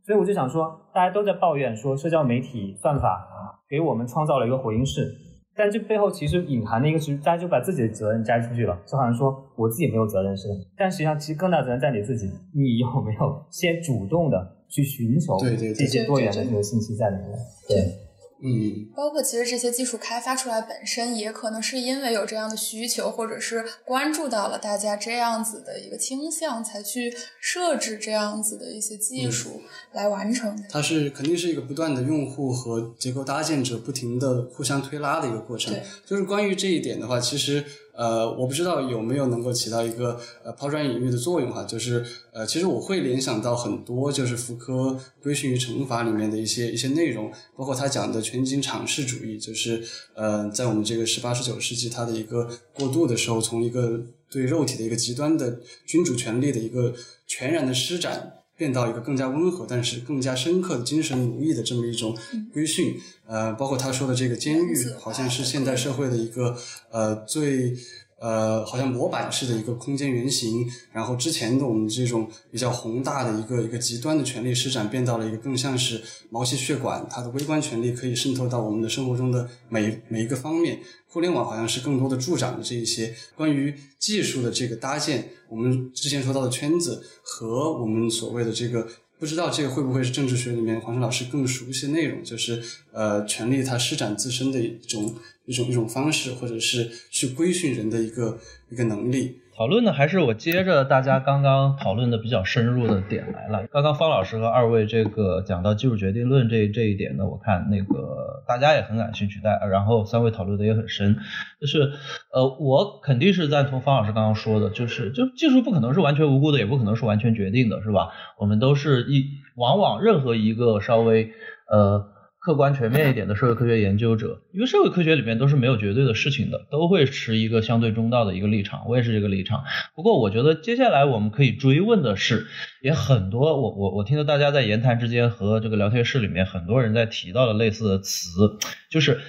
[0.03, 3.27] 所以我就想说，大家都在抱怨说社交媒体算法
[3.69, 5.07] 给我们创造了一个回音室，
[5.55, 10.55] 但这背后其实隐含的一个是，大家就把自己的责任摘出去了，就好像说我自己没有责任似的。
[10.77, 17.39] 但实际上，其实更大责任在你自己，你有没有先主动的去寻求这些多元的这个信息在里面？
[17.69, 18.04] 对。
[18.41, 29.61] 嗯，包括其实这些技术开发出来本身，也可能是因为有这样的需求，或者是关注到了大家这样子的一个倾向，才去设置这样子的一些技术
[29.93, 30.61] 来完成。
[30.69, 35.73] 它是肯定是一个不断的用户和结构搭建者不停的互相推拉的一个过程。
[36.05, 37.63] 就是关于这一点的话，其实。
[37.95, 49.81] 呃，我不知道有没有能够起到一个呃抛砖引玉的作用哈，就是呃，其实我会联想到很多就是福柯规训与惩罚里面的一些一些内容，包括他讲的全景场式主义，就是
[50.13, 56.93] 呃，在我们这个十八十九世纪它的一个过渡的时候，从一个对肉体的一个极端的君主权力的一个
[57.25, 58.34] 全然的施展。
[58.57, 62.17] 变到一个更加温和，但是更加深刻的精神奴役的这么一种
[62.53, 66.57] 规训，呃，包括他说的这个监狱，好像是现代社会的一个
[66.89, 67.75] 呃最
[68.19, 70.67] 呃好像模板式的一个空间原型。
[70.91, 80.79] 然后之前的我们这种比较宏大的一个一个极端的权力施展，变到了一个更像是毛细血管，它的微观权力可以渗透到我们的生活中的每每一个方面。
[81.07, 85.29] 互联网好像是更多的助长了这一些关于技术的这个搭建。
[85.47, 88.85] 我们之前说到的圈子和我们所谓的这个，
[89.17, 99.39] 不知道这个会不会是政治学里面黄生老师更熟悉的内容，就是呃，权力它施展自身的一种一种一种方式，或者是去规训人的一个一个能力。
[99.57, 103.65] 讨论呢，还是我接着大家刚刚讨论的比较深入的点来了。
[103.71, 111.15] 刚刚方老师和二位这个讲到技术决定论这这一点呢，我看那个大家也很感兴趣，但然后三位讨论的也很深。
[111.61, 111.93] 就是
[112.33, 118.09] 呃，我肯定是赞同方老师刚刚说的，就是就技术不可能是完全无辜的，也不可能是完全决定的，是吧？
[118.37, 119.23] 我们都是一
[119.55, 121.31] 往往任何一个稍微
[121.71, 122.14] 呃。
[122.45, 128.87] 客观全面一点的社会科学研究者，因为社会科学里面都是没有绝对的事情的，都会持一个相对中道的一个立场。
[128.87, 129.63] 我也是这个立场。
[129.95, 132.45] 不过，我觉得接下来我们可以追问的是，
[132.83, 138.59] 也很多我我我听到大家在言谈之间和这个聊天室里面很多人在提到了类似的词，
[138.91, 139.21] 就是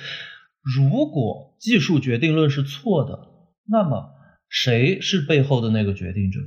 [0.62, 3.18] 如果技术决定论是错的，
[3.66, 4.10] 那么
[4.50, 6.40] 谁是背后的那个决定者？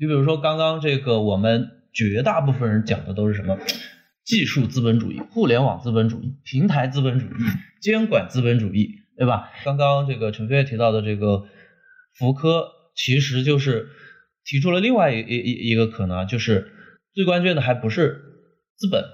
[0.00, 3.56] 你比如说刚刚这个，我们绝大部分人讲的都是什么？
[4.26, 7.38] 技术资本主义、互联网资本主义、平台资本主义、
[7.80, 9.52] 监管资本主义，对吧？
[9.64, 11.44] 刚刚这个陈飞提到的这个
[12.18, 13.86] 福柯，其实就是
[14.44, 16.72] 提出了另外一一一个可能，就是
[17.14, 18.20] 最关键的还不是
[18.76, 19.04] 资本，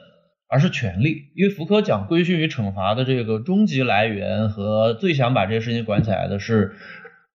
[0.49, 1.31] 而是权力。
[1.37, 6.75] 因为福柯讲规训与惩罚的这个终极来源和最想把这些事情管起来的是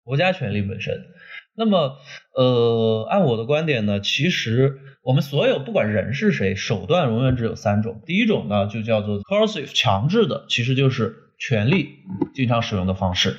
[0.04, 1.06] 国家权力本身。
[1.58, 1.98] 那么，
[2.36, 4.80] 呃，按我的观点呢，其实。
[5.04, 8.02] 我们所有不管人是谁，手段永远只有三种。
[8.06, 11.88] 第一种呢，就叫做 coercive 强制的，其实就是权力
[12.34, 13.38] 经常使用的方式，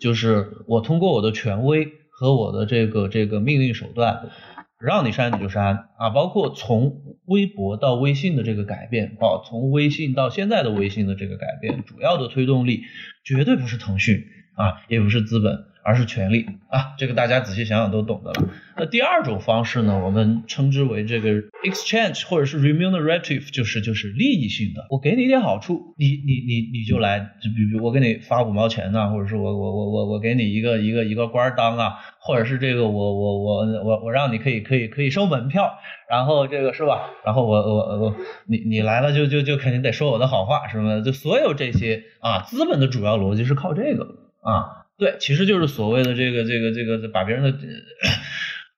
[0.00, 4.30] 就是我通过我的权威和我的这个这个命令手段，
[4.78, 6.10] 让你删你就删啊。
[6.10, 12.82] 包括从微博到微信的这个改变，啊从微信到现在的微信的这个改变，主要的推动力
[13.24, 14.22] 绝对不是腾讯
[14.54, 15.64] 啊，也不是资本。
[15.88, 18.46] 而是权利啊，这个大家仔细想想都懂的了。
[18.76, 21.30] 那第二种方式呢，我们称之为这个
[21.64, 24.86] exchange 或者是 remunerative，就是就是利益性的。
[24.90, 35.78] 我给你一点好处，你你你你就来，就比如我给你发五毛钱呐，或者是我我我我我给你一个一个一个官当啊，或者是这个我我我我我让你可以可以可以收门票，
[36.10, 37.08] 然后这个是吧？
[37.24, 38.14] 然后我我我
[38.46, 41.00] 你你来了就就就肯定得说我的好话，是吧？
[41.00, 44.04] 就所有这些啊，资本的主要逻辑是靠这个
[44.42, 44.77] 啊。
[44.98, 47.50] 对，其实就是所谓的这个这个这个把别人的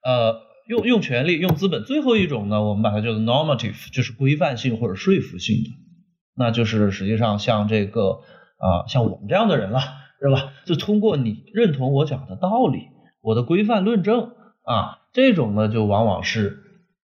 [0.04, 0.36] 呃
[0.68, 1.82] 用用权力用资本。
[1.84, 5.70] 最后一种呢，我们把它叫做 normative，就是规范性或者说服性的，
[6.36, 8.20] 那就是实际上像这个
[8.58, 9.80] 啊像我们这样的人了，
[10.20, 10.52] 是吧？
[10.66, 12.80] 就通过你认同我讲的道理，
[13.22, 16.58] 我的规范论证啊，这种呢就往往是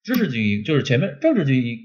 [0.05, 1.79] 知识精英，就是前面政治精英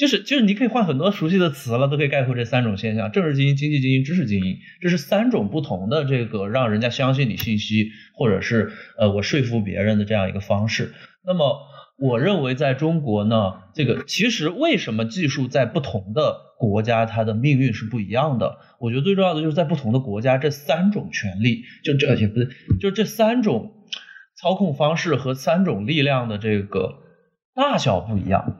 [0.00, 4.56] 就是就是你可以换很多熟悉的词了，都可以概括这三种现象：政治精英、经济精英、知识精英。
[4.80, 10.94] 这是三种不同的这个让人家相信你信息，或者是呃我说服别人的这样一个方式。
[11.22, 11.54] 那么
[11.98, 18.56] 我认为在中国呢，这个其实为什么技术在不同的国家它的命运是不一样的？
[18.78, 22.48] 我觉得最重要的就是在不同的国家，这三种权利，就这也不对，
[22.80, 23.72] 就这三种
[24.40, 26.94] 操控方式和三种力量的这个
[27.54, 28.56] 大小不一样。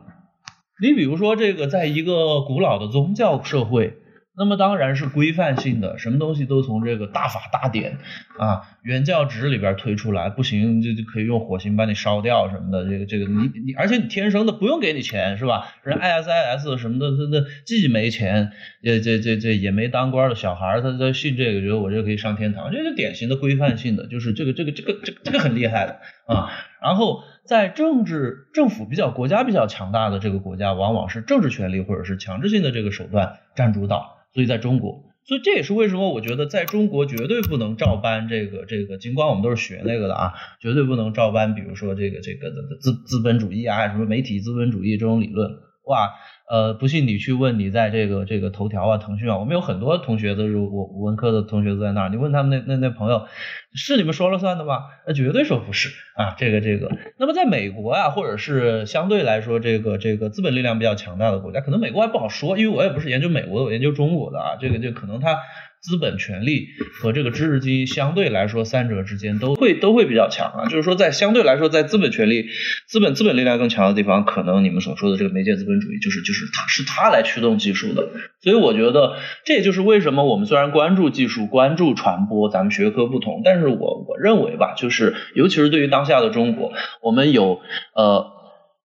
[0.81, 3.95] 你比如说，这个在一个古老的宗教社会，
[4.37, 7.99] 那么当然是规范性的，什么东西都从这个大法大典
[8.39, 12.89] 啊、原教旨里边推出来，不行就就可以用火刑把你烧掉什么的。
[12.89, 15.75] 这个这个你你，而且你天生的不用给你钱是吧？
[15.83, 26.49] 人 ISIS 什么的，他那既没钱，这这这这也没当官的小孩，他他信这个，觉得我这可以上天堂，这是典型的规范性的，就是这个这个这个这个这个很厉害的啊。
[26.81, 34.19] 然后在政治政府比较国家比较强大的这个国家，往往是政治权力或者是强制性的这个手段占主导。
[34.33, 42.51] 所以在中国，所以这也是为什么我觉得在中国绝对不能照搬这个这个，尽管我们都是学那个的啊，绝对不能照搬，比如说这个这个
[42.81, 45.51] 资资本主义啊，什么媒体资本主义这种理论，
[45.87, 46.11] 哇。
[46.51, 53.29] 呃，不信你去问你在这个这个头条啊、腾讯啊，我们有很多同学都是我文科的同学都在那儿，你问他们那那那朋友，
[53.73, 54.81] 是你们说了算的吗？
[55.07, 56.91] 那绝对说不是啊，这个这个。
[57.19, 65.39] 那么在美国啊，或者是相对来说这个这个资本力量比较强大的国家，可能美国还不好说，因为我也不是研究美国的，我研究中国的啊，这个就可能它。
[65.83, 70.65] 资本权力和这个知识精英相对来说，三者之间都会都会比较强啊。
[70.67, 72.49] 就是说，在相对来说，在资本权力、
[72.87, 78.11] 资本资本力量更强的地方，可能你们所说的这个媒介资本主义，就是就是它是它来驱动技术的。
[78.43, 79.17] 所以我觉得，
[79.47, 87.61] 这也就是为什么我们虽然关注技术、关注传播，咱们学科不同，但是我我认为吧，就是尤其是对于当下的中国，我们有
[87.95, 88.27] 呃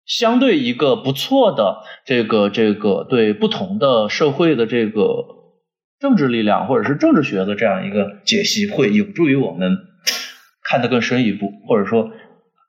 [0.07, 5.40] 相对一个不错的这个这个对不同的社会的这个。
[6.01, 9.77] 政治力量或者是政治学的这样一个解析，会有助于我们
[10.65, 12.11] 看得更深一步，或者说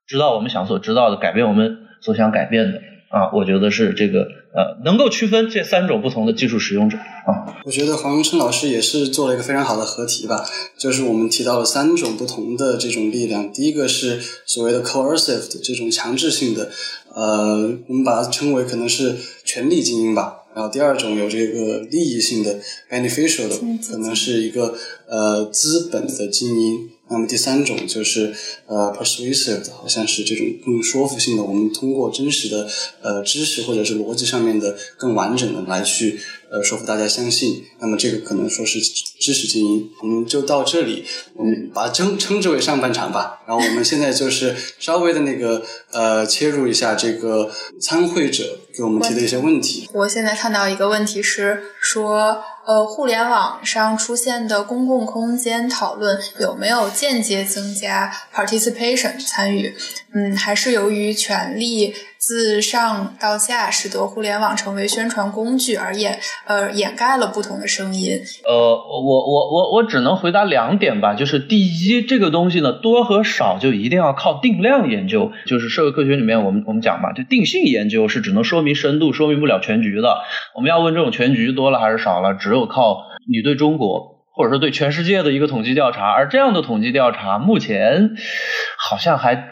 [0.06, 3.32] 知道我们想所知道的，改变我们所想改变的啊。
[3.34, 7.56] 我觉得是这个呃，能够区分这三种不同的技术使用者啊。
[7.64, 10.44] 我觉得黄荣春老师也是做了一个非常好的合题吧，
[10.78, 16.70] 就是我们提到了三种不同的这种力量，第一个是所谓的 coercive 的这种强制性的，
[17.16, 19.16] 呃，我们把它称为可能是
[19.52, 20.38] 权力精英吧。
[20.54, 22.60] 然后第二种有这个利益性的
[22.90, 23.56] beneficial 的，
[23.90, 24.76] 可能是一个
[25.08, 26.90] 呃资本的精英。
[27.10, 28.34] 那么第三种就是
[28.68, 31.44] 呃 persuasive 的，好像是这种更说服性的。
[31.44, 32.70] 我们通过真实的
[33.02, 37.64] 呃知识或者是逻辑上面的更完整的来去呃说服大家相信。
[37.82, 39.90] 那么这个可能说是知识精英。
[40.02, 41.04] 我们就到这里，
[41.36, 43.42] 我们把它称称之为上半场吧。
[43.46, 45.62] 然后我们现在就是稍微的那个
[45.92, 49.90] 呃切入一下这个参会者给我们提的一些问题。
[49.94, 52.44] 我现在看到一个问题是说。
[52.64, 59.74] 呃，互联网上出现的公共空间讨论有没有间接增加 participation 参与？
[60.14, 68.22] 嗯，还是由于权力自上到下，使得互联网成为宣传工具而掩呃掩盖了不同的声音？
[68.46, 80.22] 呃，我我我我只能回答两点吧，就是第一，这个东西呢多和少就一定要靠定量研究，就是社会科学里面我们我们讲嘛，就定性研究是只能说说明深度，说明不了全局的。
[80.54, 88.12] 我们要问这种全局多了还是少了，只只有靠你对中国，或者说对全世界的一个统计调查，而这样的统计调查目前
[88.78, 89.50] 好像还。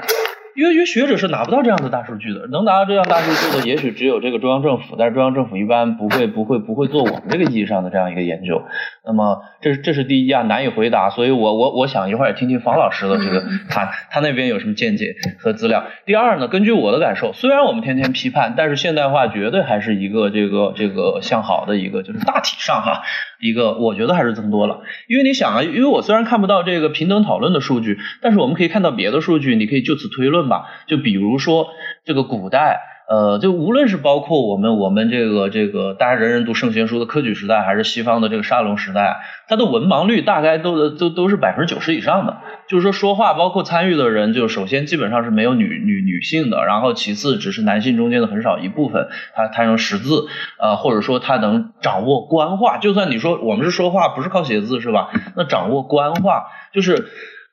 [0.59, 8.61] 因为因为学者是拿不到这样的大数据的，能拿到这样大数据的，也许只有这个中央政府，但是中央政府一般不会不会不会做我们这个意义上的这样一个研究。
[9.05, 15.85] 那么这这是第一啊，难以回答，所以我我我想一会儿也听听方老师的这个，他 他那边有什么见解和资料。
[16.05, 23.01] 第二呢，根据我的感受，虽然我们天天批判，但是现代化绝对还是一个这个这个向好的一个，就是大体上哈，
[23.39, 24.81] 一个我觉得还是增多了。
[25.07, 30.49] 因为你想啊，因为我虽然看不到这个平等讨论的数据，但是我们可以看到别的数据，你可以就此推论。
[30.49, 31.67] 吧，就比如说
[32.05, 39.17] 这个古代，呃，就无论是包括我们我们这个这个大家人人读圣贤书的科举时代，还是西方的这个沙龙时代，
[39.47, 42.37] 它的文盲率大概都都都是百分之九十以上的。
[42.67, 50.27] 就是说说话，包括参与的人，就首先基本上是没有女女女性的，然后其次只是男性中间的很少一部分，他他能识字，
[50.59, 52.77] 呃，或者说他能掌握官话。
[52.77, 55.09] 就算你说我们是说话不是靠写字是吧？
[55.35, 57.07] 那掌握官话就是。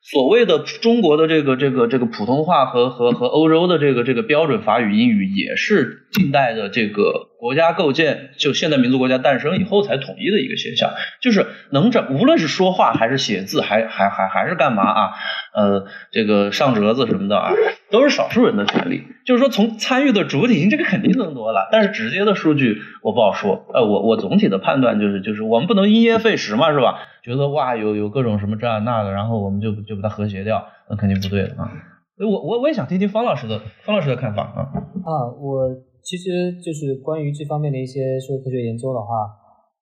[0.09, 10.91] 所谓的中国的这个这个这个普通话和和和欧洲的这个这个标准法语英语，也是近代的这个国家构建，就现代民族国家诞生以后才统一的一个现象。
[11.21, 15.09] 就是能整，无论是说话还是写字，还还还还是干嘛啊？
[15.53, 17.51] 呃，这个上折子什么的啊，
[17.91, 19.03] 都是少数人的权利。
[19.27, 23.65] 就是说从参与的主体性这个肯定更多了，但是直接的数据我不好说。
[23.73, 26.99] 呃，我我总体的判断就是就是我们不能因噎废食嘛，是吧？
[27.21, 31.69] 觉得哇有有各种什么这那的，然后我们就就把它和谐掉，那肯定不对的啊。
[32.15, 34.63] 所以我我我也想听听方老师的方老师的看法啊。
[35.03, 39.27] 啊，我其实就是关于这方面的一些社会科学研究的话，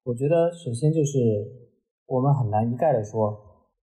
[0.06, 1.22] 我觉得首先就是
[2.08, 3.45] 我们很难一概的说。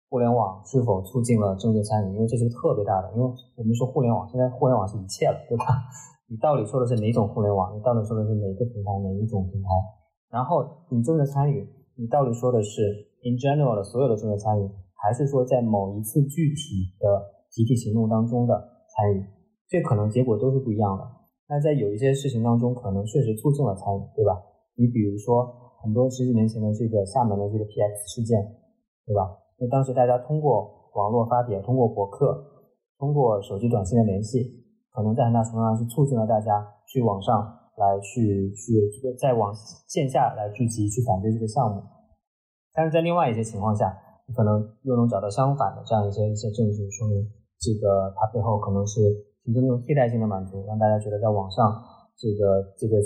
[0.09, 2.15] 互联网是否促进了政治参与？
[2.15, 3.27] 因为这是特别大的，因为
[3.57, 5.65] 我们说互联网，现在互联网是一切了，对吧？
[6.31, 7.77] 你到底说的是哪种互联网？
[7.77, 9.69] 你到底说的是哪个平台、哪一种平台？
[10.31, 12.83] 然后你政治参与，你到底说的是
[13.23, 17.07] in general 的所有的政治参与，还是说在某一次具体的
[17.51, 18.55] 集体行动当中的
[18.91, 19.25] 参与？
[19.69, 21.05] 这可能结果都是不一样的。
[21.49, 24.43] 那在有一些事情当中，可能确实促进了参与，对吧？
[24.75, 25.47] 你比如说
[25.83, 28.39] 很多十几年前的这个厦门的这个 PX 事件，
[29.07, 29.46] 对吧？
[29.59, 32.45] 那当时大家通过网络发帖，通过博客，
[32.99, 37.43] 通过手机短信的联系，可能在很大程度上是促进了大家去网上
[37.77, 39.55] 来去去这个在网
[39.89, 41.83] 线下来聚集去反对这个项目。
[42.75, 43.97] 但是在另外一些情况下，
[44.29, 47.25] 你可能又能找到相反的这样一些一些证据，说明
[47.59, 49.01] 这个它背后可能是
[49.45, 51.83] 提供一种替代性的满足，让大家觉得在网上
[52.19, 52.97] 这个这个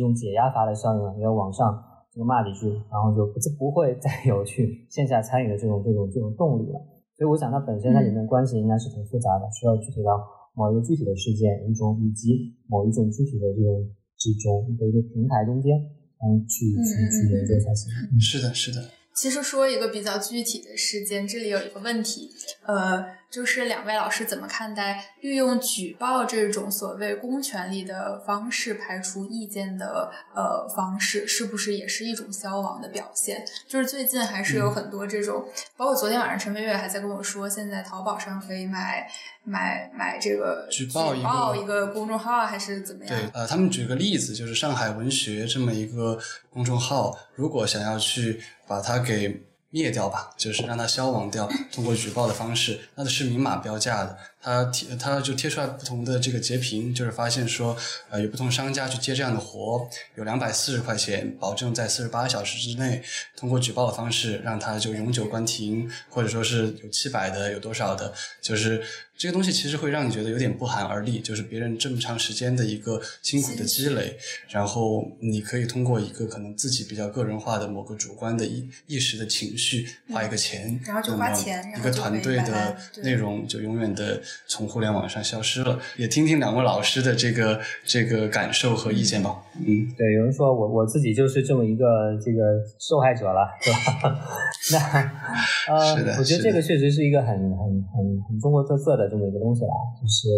[0.00, 1.84] 用解压阀的效应，你在网上。
[2.24, 6.80] 骂几句，然后就不不会再 有去线下参与的这种这种这种动力了。
[7.16, 10.18] 所以我想，它本身它里面关系应该是挺复杂的，需要具体到
[10.54, 15.76] 某一个具体的事件一种，以及某一种具体的这种这种的一个平台中间，
[16.22, 17.90] 嗯，去去去研究才行。
[18.20, 18.82] 是的，是的。
[19.14, 22.30] 其实说一个比较具体的事件，这里有一个问题，
[22.66, 23.17] 呃。
[23.30, 33.44] 就是两位老师怎么看待利用举报这种所谓公权力的方式排除意见的呃方式，是不是也是一种消亡的表现？
[33.66, 39.06] 就是最近还是有很多这种，包括昨天晚上陈飞跃还在跟我说，现在淘宝上可以买
[39.44, 43.14] 买买这个举报一个公众号还是怎么样？
[43.14, 46.18] 对，呃，他们举个例子，就是上海文学这么一个
[46.48, 49.42] 公众号，如果想要去把它给。
[49.70, 51.48] 灭掉吧，就是让它消亡掉。
[51.72, 54.18] 通过举报的方式，那都是明码标价的。
[54.40, 57.76] 他贴，他就贴出来不同的这个截屏，就是发现说，
[58.10, 63.02] 呃，有不同商家去接这样的活，有两百四十块钱，保证在四十八小时之内，
[63.36, 68.82] 通过举报的方式让他就永久关停，或者说是有七百的，有多少的，就是。
[69.18, 74.16] 这个东西其实会让你觉得有点不寒而栗，就是别人这么长时间的一个辛苦的积累，
[74.48, 85.78] 然后你可以通过一个可能自己比较个人化的某个主观的一一时的情绪花一个钱，然后就花钱，一个团队的内容就永远的从互联网上消失了。
[85.96, 89.42] 也听听两位老师的这个这个感受和意见吧。
[89.58, 89.66] 嗯，
[89.96, 91.84] 对，有人说我我自己就是这么一个
[92.24, 94.78] 这个受害者了，是吧？
[95.68, 99.08] 那呃，我觉得这个确实是一个很很很很中国特色的。
[99.08, 100.28] 这么一个东西啦，就是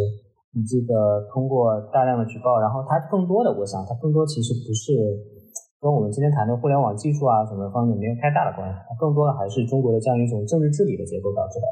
[0.55, 4.95] 你这个通过大量的举报，然后它更多的，我想它更多其实不是
[5.83, 11.67] 跟我们今天谈的互联网技术啊什么方面没有太大的关系，它更多的还是中国的这样一种政治治理的结构导致的。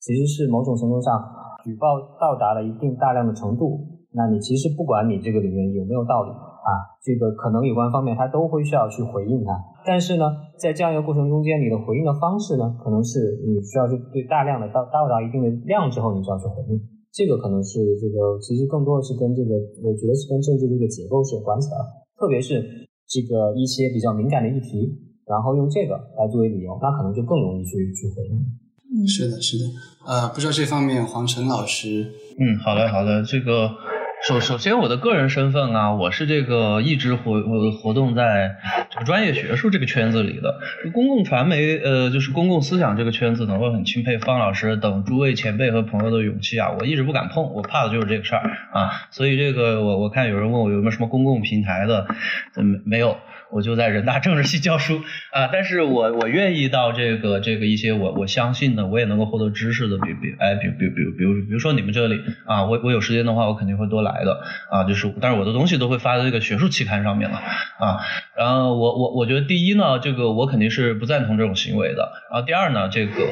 [0.00, 1.20] 其实是某种程度上
[1.68, 3.84] 举报到达了一定大量的程度，
[4.16, 9.52] 那你其实不管你这个里面有没有道理啊，这个可能有关方面他都会需要去回应它。
[9.84, 10.24] 但是呢，
[10.56, 16.80] 在这样一个过程中间，你的回应的方式呢，可能是你需要去对大量的到到达一定的量之后，你就要去回应。
[17.12, 19.52] 这个可能是这个，其实更多的是跟这个，
[19.84, 21.76] 我觉得是跟政治这个结构是有关系的。
[22.16, 22.64] 特别是
[23.04, 24.88] 这个一些比较敏感的议题，
[25.28, 28.40] 然后用这个来作为理由，那可能就更容易去去回应。
[28.90, 29.64] 嗯，是的，是的。
[30.06, 32.10] 呃，不知道这方面黄晨老师，
[32.40, 33.70] 嗯，好的，好的，这个。
[34.20, 37.40] 首首先，我的个人身份啊，我是这个一直活
[37.80, 38.56] 活动在
[38.90, 40.58] 这个专业学术这个圈子里的，
[40.92, 52.08] 公共传媒呃，就是公共思想这个圈子呢，我很钦佩方老师等诸位前辈和朋友的勇气啊，我一直不敢碰，我怕的就是这个事儿啊，所以这个我我看有人问我有没有什么公共平台的，
[52.56, 53.16] 没，没有。
[53.50, 55.00] 我就在人大政治系教书
[55.32, 64.40] 啊，但是我我愿意到这个这个一些我我相信的，我也能够获得知识的，比比哎比比比比如比如说你们这里啊，我我有时间的话，我肯定会多来的
[64.70, 68.00] 啊，就是但是我的东西都会发在这个学术期刊上面了啊，
[68.36, 73.22] 然后我我我觉得第一呢，这个我肯定是不赞同这种行为的，然后第二呢，这个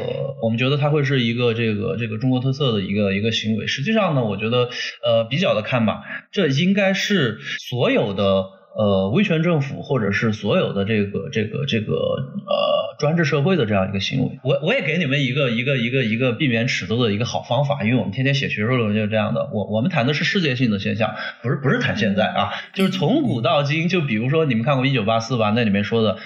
[0.42, 4.70] 我们觉得它会是一个这个这个中国特色的一个一个行为，实际上呢，我觉得
[5.04, 6.02] 呃比较的看吧，
[6.32, 7.38] 这应该是
[7.68, 8.55] 所有的。
[8.76, 19.48] 呃，威权政府或者是所有的这个这个这个呃专制社会的这样一个行为，我我也给你们一个一个一个一个避免尺度的一个好方法，因为我们天天写学术论文就是这样的。
[19.52, 23.88] 我我们谈的是世界性的现象，不是不是谈现在啊，就是从古到今。
[23.88, 26.18] 就比如说你们看过《一九八四》吧，那里面说的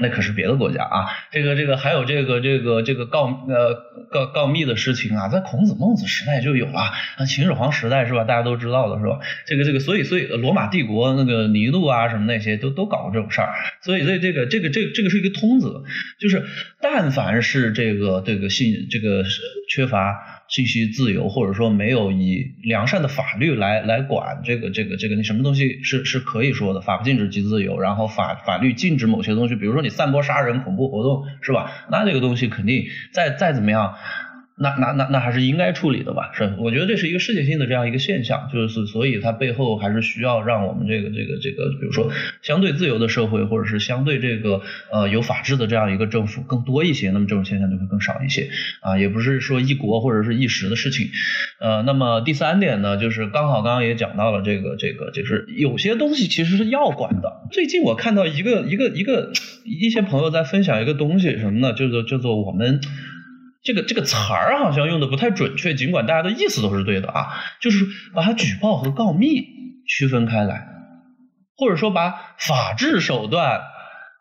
[0.00, 1.06] 那可是别的国家啊。
[1.30, 3.74] 这个这个还有这个这个这个告呃
[4.10, 8.24] 告告密的事情啊，在孔子孟子时代就有了，啊秦始皇时代是吧？
[8.24, 9.18] 大家都知道的是吧？
[9.46, 13.52] 这个这个所以所以罗马帝国那个尼禄啊什么那些都都搞过这种事儿，
[13.82, 15.82] 所以所以这个这个这这个是一个通则，
[16.22, 16.44] 就是
[16.80, 19.24] 但凡是这个这个信这个
[19.68, 20.38] 缺乏。
[20.48, 26.82] 信息自由，或者说没有以良善的法律来来管这个这个这个，你什么东西是是可以说的？
[26.82, 31.86] 法不禁止即自由，然后法法律禁止某些东西，比如说你散播杀人恐怖活动，是吧？
[31.90, 33.94] 那这个东西肯定再再怎么样。
[34.54, 36.30] 那那那那还是应该处理的吧？
[36.34, 42.10] 是，我觉得这是一个世界性的这样一个现象，就是所以它背后还是需要让我们这个这个这个，比如说
[42.42, 44.60] 相对自由的社会，或者是相对这个
[44.92, 48.50] 呃有法治的这样一个政府更多一些，那么这种现象就会更少一些
[48.80, 51.08] 啊，也不是说一国或者是一时的事情。
[51.58, 57.48] 呃，那么第三点呢，就是刚好刚刚也讲到了这个这个，就是有些东西其实是要管的。
[57.50, 59.32] 最近我看到一个一个一个
[59.64, 61.72] 一些朋友在分享一个东西，什么呢？
[61.72, 62.80] 叫做叫做我们。
[63.62, 67.28] 这个这个词儿好像用的不太准确，尽管大家的意思都是对的啊，
[67.60, 69.46] 就是把它举报和告密
[69.86, 70.66] 区分开来，
[71.56, 73.60] 或者说把法治手段。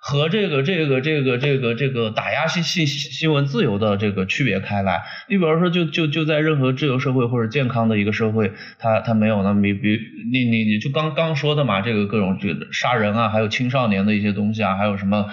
[0.03, 9.99] 和这个这个这个这个这个打压信信新闻自由的这个区别开来，你比方说，就就就在任何自由社会或者健康的一个社会，它它没有那么比比
[10.31, 15.29] 你你你就刚刚说的嘛，这个各种这个杀人啊，还有青少年的一些东西啊，还有什么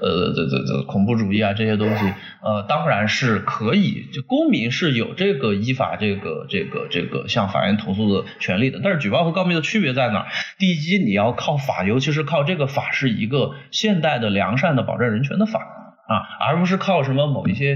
[0.00, 2.04] 呃这这这恐怖主义啊这些东西，
[2.42, 8.80] 呃当然是可以，就公民是有这个依法这个这个这个向法院投诉的权利的。
[8.82, 10.26] 但是举报和告密的区别在哪？
[10.58, 14.07] 第一，你要靠法，尤其是靠这个法是一个现代。
[14.16, 17.74] 的良善的保障人权的法啊，而不是靠什么某一些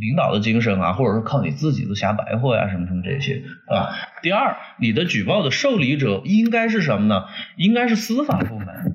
[0.00, 3.94] 领导的精神啊，或者说靠你自己的瞎白活呀，什么什么这些啊。
[4.22, 7.26] 第二，你的举报的受理者应该是什么呢？
[7.56, 8.93] 应该是司法部门。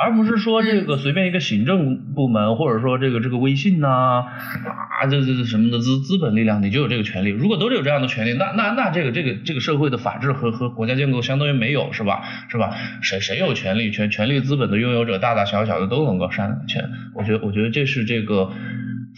[0.00, 7.30] 而不是说这个随便一个行政部门，或者说这个这个微信呐啊这这这什么的资资本力量，你就有这个权利。
[7.30, 12.22] 如果都是有这样的权利，那那那这个这个这个社会的法治和和国家建构相当于没有，是吧？
[12.48, 12.76] 是吧？
[13.02, 16.90] 谁谁有权利权权力资本的拥有者，大大小小的都能够善权。
[17.14, 18.52] 我觉得我觉得这是这个。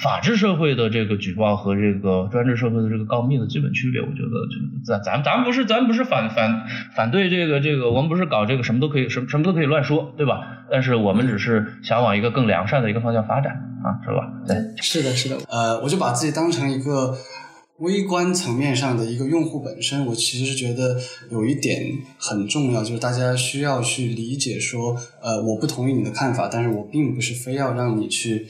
[0.03, 6.65] 法治社会的这个举报和这个专制社会的这个告密的基本区别，我觉得就咱咱咱不是咱不是反反
[6.97, 10.41] 反对这个这个，我们不是搞这个什么都可以什什么都可以乱说，对吧？
[10.71, 13.53] 但是我们只是想往一个更良善的一个方向发展
[13.85, 14.33] 啊，是吧？
[14.47, 15.37] 对，是的，是的。
[15.49, 17.15] 呃，我就把自己当成一个
[17.81, 20.97] 微观层面上的一个用户本身，我其实觉得
[21.31, 21.79] 有一点
[22.19, 28.47] 很重要，就是大家需要去理解说，呃，我不同意你的看法，但是我并不是非要让你去。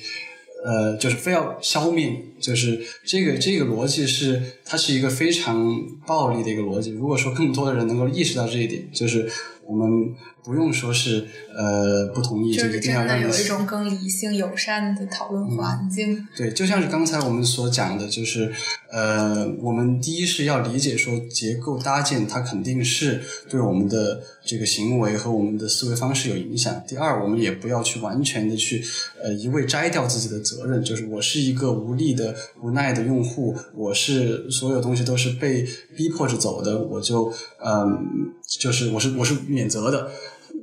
[0.65, 5.75] 呃，就是非要消灭，就是这个这个逻辑是它是一个非常
[6.07, 6.91] 暴力的一个逻辑。
[6.91, 9.31] 如果说更多的人能够意识到这一点，就是
[9.65, 10.15] 我们。
[10.43, 11.27] 不用说是
[11.57, 16.27] 呃不同意，就一定要让有一种更理性友善的讨论环境。
[16.37, 18.53] 对，就像是刚才我们所讲的，就是
[18.91, 26.83] 呃，我们第一是要理解说结构搭建它肯定是对我们的这个行为和我们的思维方式有影响。
[26.87, 28.85] 第二，我们也不要去完全的去
[29.23, 37.33] 呃一味摘掉自己的责任，就是我是一个无力的无奈的用户，我是所有东西都是被逼迫着走的，我就
[37.65, 40.11] 嗯，就是我是我是免责的。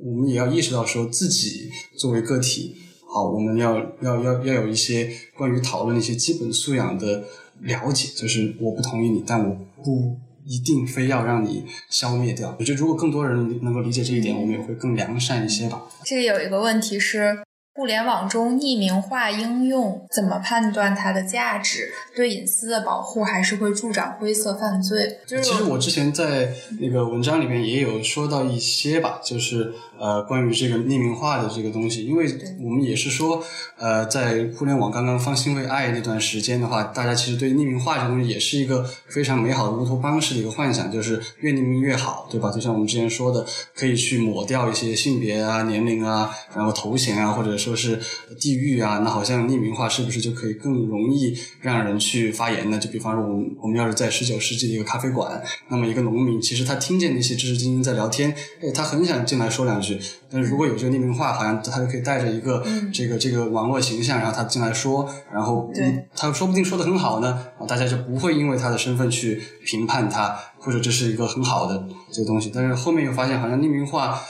[0.02, 2.76] 我们也要意识到，说自己作为个体，
[3.06, 7.24] 好，我们要要要要有一些关于讨论一些基本素养的
[7.60, 8.08] 了解。
[8.14, 12.56] 就是我不同意你，但我不一定非要让你消灭掉。
[12.58, 15.82] 我觉得，如果更多人能够理解这一点，我们也会更良善一些吧。
[16.04, 17.47] 这里有一个问题是。
[17.78, 21.88] 互联网中匿名化应用怎么判断它的价值？
[22.16, 25.20] 对隐私的保护还是会助长灰色犯罪？
[25.24, 32.26] 就是其实我之前在那个文章里面也有说到一些吧，就是呃关于这个匿名化的这个东西，因为
[32.60, 33.40] 我们也是说
[33.78, 42.50] 呃在互联网刚刚方兴未艾那段时间的话，大家其实对匿名化这东西也是一个非常美好的乌托邦式的一个幻想，就是越匿名越好，对吧？
[42.50, 47.67] 就像我们之前说的，可以去抹掉一些性别啊、年龄啊，然后头衔啊，或者是。
[47.68, 48.00] 说是
[48.38, 52.78] 地域啊，那好像匿名化是不是就可以更容易让人去发言呢？
[52.78, 60.00] 就比方说，我们我们要是在十九世纪的一个咖啡馆，那么一个农民其实他听见那些知识精英在聊天，哎，他很想进来说两句。
[60.30, 65.70] 但是如果有这个匿名化，好像他就可以带着一个这个这个网络形象，然后他进来说，然后
[66.14, 72.50] 他说不定说的很好呢，大家就不会因为他的身份去评判他，或者这是一个很好的这个东西。
[72.54, 74.20] 但是后面又发现，好像匿名化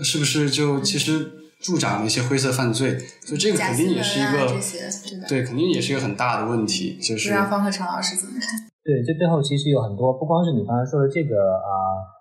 [0.00, 1.43] 是不是就其实。
[1.64, 4.44] 助长了一些灰色犯罪，所以这个肯定也是一个
[5.24, 7.00] 对，肯定也是一个很大的问题。
[7.00, 8.44] 就是，不知道方和成老师怎么看？
[8.84, 11.72] 对，这背后其实有很多，不光是你刚才说的这个啊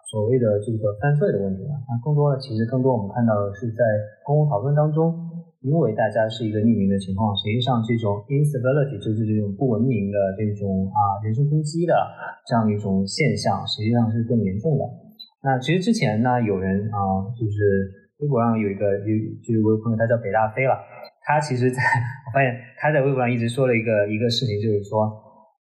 [0.07, 3.83] 所谓的这个犯罪的问题啊，那更多的其实更多我们看到的是在
[4.23, 5.11] 公共讨论当中，
[5.59, 11.91] 因为大家是一个匿名的情况，实际上这种 incivility 就是这种不文明的这种啊人身攻击的
[12.47, 14.87] 这样一种现象，实际上是更严重的。
[15.43, 19.11] 那其实之前呢，有人啊，就是微博上有一个有
[19.43, 20.79] 就是我有朋友，他叫北大飞了，
[21.27, 21.83] 他其实在
[22.23, 25.11] 我发现他在微博上一直说了一个一个事情，就是说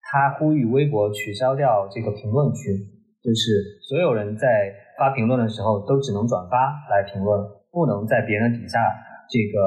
[0.01, 2.73] 他呼吁微博取消掉这个评论区，
[3.21, 7.37] 就是所有人在发评论的时候都只能转发来评论，
[7.71, 8.81] 不能在别人底下。
[9.29, 9.59] 这个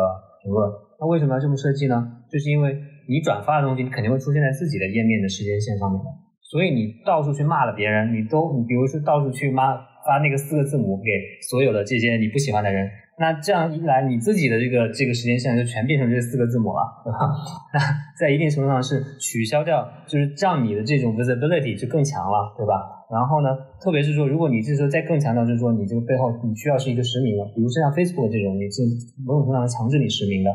[0.42, 0.72] 评论，
[1.02, 2.24] 那为什么要这么设计呢？
[2.32, 2.80] 就是因为
[3.12, 6.08] 你转发的东西，你肯定会出现在自己的页面的时间线上面的，
[6.40, 9.76] 所以你到处去骂了别人，你都你比如说到处去骂
[10.10, 11.06] 发那个四个字母给
[11.46, 12.90] 所有的这些你不喜欢的人，
[13.20, 17.30] 那这样一来，你自己的这个这个时间线就全变成这四个字母了，对吧？
[17.72, 17.80] 那
[18.18, 23.06] 在一定程度上是取消掉，就是让你的这种 visibility 就更强了，对吧？
[23.14, 23.50] 然后呢，
[23.80, 28.82] 特别是说，如果你这时候再更强调，就是说你这个背后你需要是一个实名的，比如说像 Facebook 这种，你是
[29.24, 30.50] 某种程度上强制你实名的。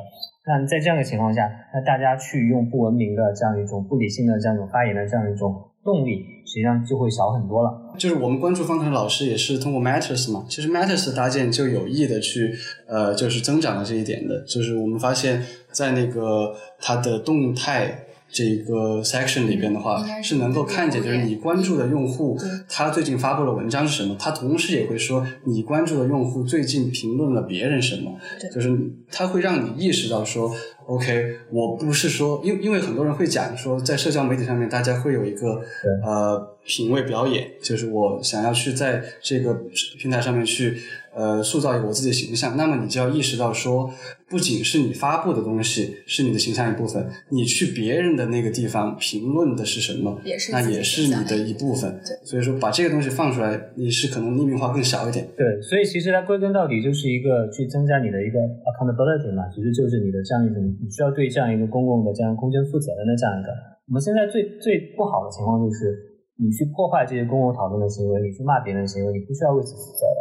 [0.46, 7.92] 那在这样的情况下，那大家去用不文明的这样一种不理性的这样一种发言的这样一种动力，实际上就会小很多了。
[7.98, 12.54] 就是我们关注方程老师也是通过 Matters 嘛，其实 Matters 的搭建就有意的去
[12.88, 18.00] 呃，就是增长了这一点的，就是我们发现，在那个它的动态。
[18.32, 22.36] 这个 section 里边的话，是能够看见，就是你关注的用户，
[22.68, 28.10] 他最近发布的文章是什么，他同时也会说你关注的用户最近评论了别人什么，
[28.52, 28.76] 就是
[29.08, 30.52] 他会让你意识到说
[30.86, 35.60] ，OK，我不是说，因因为很多人会讲说，在社交媒体上面，大家会有一个
[36.04, 39.54] 呃品味表演，就是我想要去在这个
[39.98, 40.78] 平台上面去。
[41.16, 43.88] 呃，塑造一个我自己的形象，那么你就要意识到说，
[44.28, 50.20] 不仅是你发布的东西是你的形象一部分，你去别人的那个地方评论的是什么，
[50.50, 52.00] 那也是你的一部分。
[52.24, 55.24] 所以说把这个东西放出来，你是可能匿名化更小一点。
[55.36, 63.50] 对，所以其实它归根到底就是一个去增加你的一个 accountability 嘛，其实就是你的这样一种你需要对这样一个公共的这样空间负责任的这样一个。
[63.86, 65.92] 我们现在最最不好的情况就是，
[66.38, 70.20] 你去破坏这些公共讨论的行为，你去骂别人的行为，你不需要为此负责的。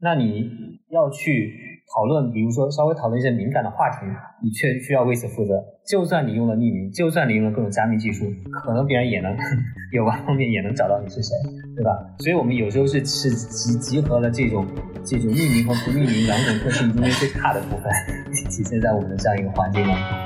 [0.00, 0.50] 那你
[0.90, 1.54] 要去
[1.94, 4.06] 讨论，比如说稍微讨论一些敏感的话题，
[4.42, 5.62] 你却需要为此负责。
[5.86, 8.26] 就算你用了匿名，就算你用了各种加密技术，
[8.64, 9.36] 可能别人也能
[9.92, 11.30] 有关方面也能找到你是谁，
[11.76, 11.90] 对吧？
[12.18, 14.66] 所以我们有时候是是集集合了这种
[15.04, 17.92] 这种匿名和不匿名两种特性中间最差的部分，
[18.34, 20.25] 体现在我们的这样一个环境当中。